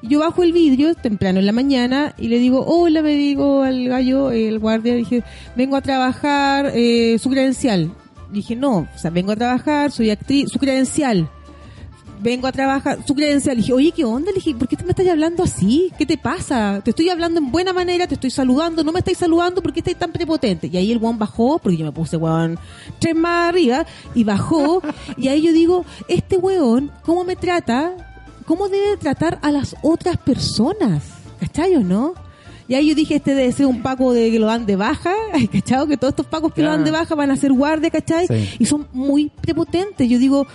[0.03, 3.88] Yo bajo el vidrio temprano en la mañana y le digo, hola, me digo al
[3.88, 5.23] gallo, el guardia, dije,
[5.55, 7.91] vengo a trabajar, eh, su credencial.
[8.31, 11.29] Dije, no, o sea, vengo a trabajar, soy actriz, su credencial
[12.20, 13.55] vengo a trabajar, su credencial.
[13.55, 14.32] Le dije, oye, ¿qué onda?
[14.32, 15.91] Le dije, ¿por qué te me estás hablando así?
[15.97, 16.82] ¿Qué te pasa?
[16.84, 19.80] Te estoy hablando en buena manera, te estoy saludando, no me estáis saludando, ¿por qué
[19.80, 20.68] estáis tan prepotente?
[20.68, 22.57] Y ahí el guan bajó, porque yo me puse guan
[22.99, 24.82] tres más arriba, y bajó,
[25.18, 27.93] y ahí yo digo, este weón, ¿cómo me trata?
[28.45, 31.03] ¿Cómo debe tratar a las otras personas?
[31.39, 32.13] ¿Cachai o no?
[32.70, 35.13] Y ahí yo dije, este debe ser un paco de que lo dan de baja,
[35.51, 35.88] ¿cachai?
[35.88, 38.28] Que todos estos pacos que lo dan de baja van a ser guardia, ¿cachai?
[38.28, 38.55] Sí.
[38.59, 40.09] Y son muy prepotentes.
[40.09, 40.45] Yo digo,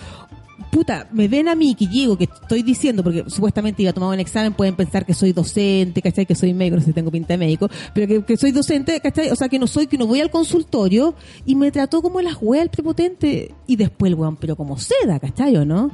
[0.72, 4.08] puta, me ven a mí que llego, que estoy diciendo, porque supuestamente iba a tomar
[4.08, 6.24] un examen, pueden pensar que soy docente, ¿cachai?
[6.24, 8.98] Que soy médico, no sé si tengo pinta de médico, pero que, que soy docente,
[9.00, 9.28] ¿cachai?
[9.30, 11.14] O sea, que no soy, que no voy al consultorio,
[11.44, 15.20] y me trató como las weas el prepotente, y después el weón, pero como seda,
[15.20, 15.54] ¿cachai?
[15.58, 15.90] ¿O no?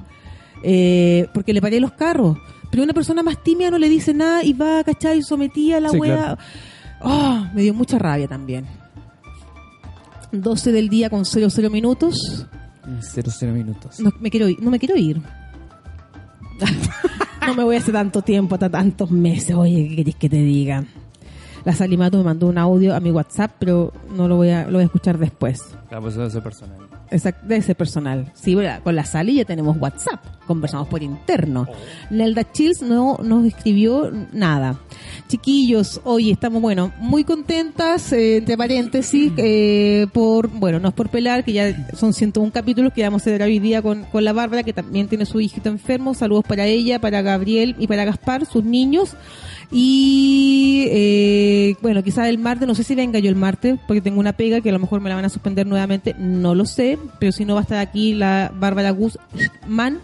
[0.62, 2.38] Eh, porque le paré los carros.
[2.70, 5.22] Pero una persona más tímida no le dice nada y va, ¿cachai?
[5.22, 6.16] Sometía a la Sí, wea.
[6.16, 6.38] claro.
[7.00, 8.66] Oh, me dio mucha rabia también.
[10.32, 12.46] 12 del día con 00 minutos.
[13.00, 14.00] Cero, cero minutos.
[14.00, 14.60] No me quiero ir.
[14.62, 15.20] No me quiero ir.
[17.46, 19.54] no me voy hace tanto tiempo, hasta tantos meses.
[19.54, 20.84] Oye, ¿qué querés que te diga?
[21.64, 24.74] La Salimato me mandó un audio a mi WhatsApp, pero no lo voy a, lo
[24.74, 25.60] voy a escuchar después.
[25.88, 26.78] Claro, pues eso debe ser personal.
[27.10, 28.30] Exacto, debe ser personal.
[28.34, 31.66] Sí, con la Sally ya tenemos WhatsApp, conversamos por interno.
[32.10, 34.78] Nelda Chills no nos escribió nada.
[35.28, 41.08] Chiquillos, hoy estamos, bueno, muy contentas, eh, entre paréntesis, eh, por, bueno, no es por
[41.08, 44.32] pelar, que ya son 101 capítulos que vamos a hacer hoy día con, con la
[44.32, 46.14] Bárbara, que también tiene su hijito enfermo.
[46.14, 49.16] Saludos para ella, para Gabriel y para Gaspar, sus niños.
[49.70, 54.18] Y eh, bueno, quizás el martes, no sé si venga yo el martes, porque tengo
[54.20, 56.98] una pega que a lo mejor me la van a suspender nuevamente, no lo sé,
[57.18, 59.98] pero si no va a estar aquí la Bárbara Guzmán.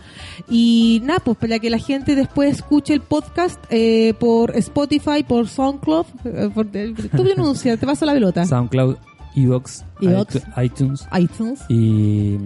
[0.50, 5.48] Y nada, pues para que la gente después escuche el podcast eh, por Spotify, por
[5.48, 8.44] SoundCloud, eh, por, tú pronuncias, te paso la pelota.
[8.44, 8.96] SoundCloud,
[9.36, 10.36] Evox, Evox.
[10.36, 12.36] iTu- iTunes iTunes y,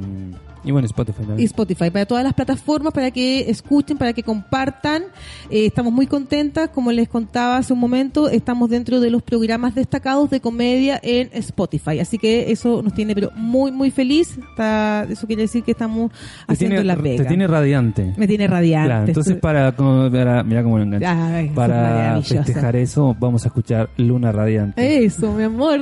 [0.64, 1.44] y bueno, Spotify y.
[1.44, 5.04] Spotify, para todas las plataformas, para que escuchen, para que compartan.
[5.50, 9.74] Eh, estamos muy contentas, como les contaba hace un momento, estamos dentro de los programas
[9.74, 12.00] destacados de comedia en Spotify.
[12.00, 14.38] Así que eso nos tiene pero muy, muy feliz.
[14.50, 16.10] Está, eso quiere decir que estamos
[16.46, 18.14] haciendo tiene, la te tiene radiante.
[18.16, 18.88] Me tiene radiante.
[18.88, 21.52] Claro, entonces Estoy- para, mira cómo lo enganché.
[21.54, 25.80] Para festejar eso, vamos a escuchar Luna Radiante Eso, mi amor.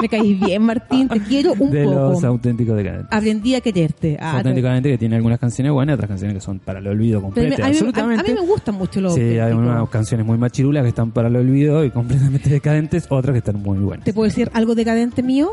[0.00, 1.08] Me caís bien, Martín.
[1.08, 2.26] Te quiero un de los poco.
[2.26, 3.08] auténticos decadentes.
[3.10, 4.17] Aprendí a quererte.
[4.20, 7.20] Ah, auténticamente que tiene algunas canciones buenas y otras canciones que son para el olvido
[7.20, 8.20] a- absolutamente.
[8.20, 11.28] a mí me gustan mucho los Sí, hay unas canciones muy machirulas que están para
[11.28, 14.04] el olvido y completamente decadentes, otras que están muy buenas.
[14.04, 15.52] ¿Te puedo decir algo decadente mío?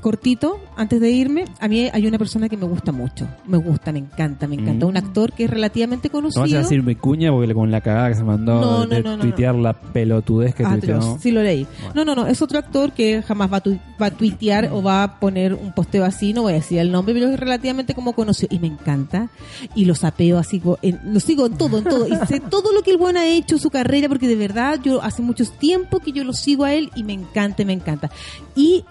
[0.00, 1.44] Cortito, antes de irme.
[1.60, 3.28] A mí hay una persona que me gusta mucho.
[3.46, 4.86] Me gusta, me encanta, me encanta.
[4.86, 4.88] Mm.
[4.88, 6.42] Un actor que es relativamente No conocido.
[6.42, 9.16] vas a decir Vicuña porque con la cagada que se mandó No, no, de no,
[9.16, 11.18] no, tuitear la pelotudez que Atroz, tuiteó.
[11.20, 11.66] sí lo leí.
[11.82, 11.92] Bueno.
[11.94, 14.82] No, no, no, es otro actor que jamás va a, tu- va a tuitear o
[14.82, 17.94] va a poner un posteo así, no voy a decir el nombre, pero es relativamente
[17.94, 19.28] como conocido y me encanta.
[19.74, 22.06] Y lo sapeo así, en- lo sigo en todo, en todo.
[22.08, 25.02] Y sé todo lo que el buen ha hecho, su carrera, porque de verdad yo
[25.02, 28.10] hace mucho tiempo que yo lo sigo a él y me encanta, me encanta.
[28.56, 28.84] Y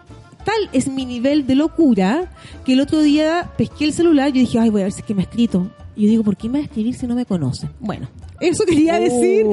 [0.44, 2.32] tal es mi nivel de locura
[2.66, 5.06] que el otro día pesqué el celular y dije, ay, voy a ver si es
[5.06, 5.70] que me ha escrito.
[5.96, 7.68] Y yo digo, ¿por qué me va a escribir si no me conoce?
[7.80, 8.08] Bueno,
[8.40, 9.46] eso quería decir.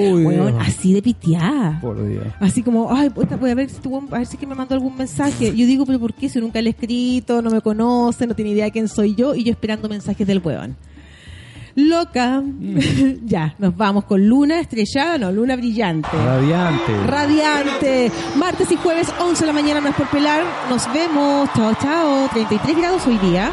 [0.60, 1.80] Así de piteada.
[1.80, 2.24] Por Dios.
[2.38, 4.74] Así como, ay, voy a ver si weón- a ver si es que me mandó
[4.74, 5.46] algún mensaje.
[5.56, 6.28] Yo digo, pero ¿por qué?
[6.28, 9.34] Si nunca le he escrito, no me conoce, no tiene idea de quién soy yo,
[9.34, 10.76] y yo esperando mensajes del weón.
[11.76, 12.42] Loca.
[13.24, 16.08] ya, nos vamos con luna estrellada, no, luna brillante.
[16.12, 17.06] Radiante.
[17.06, 18.12] Radiante.
[18.34, 20.42] Martes y jueves, 11 de la mañana, no es por pelar.
[20.70, 21.48] Nos vemos.
[21.54, 22.28] Chao, chao.
[22.32, 23.50] 33 grados hoy día.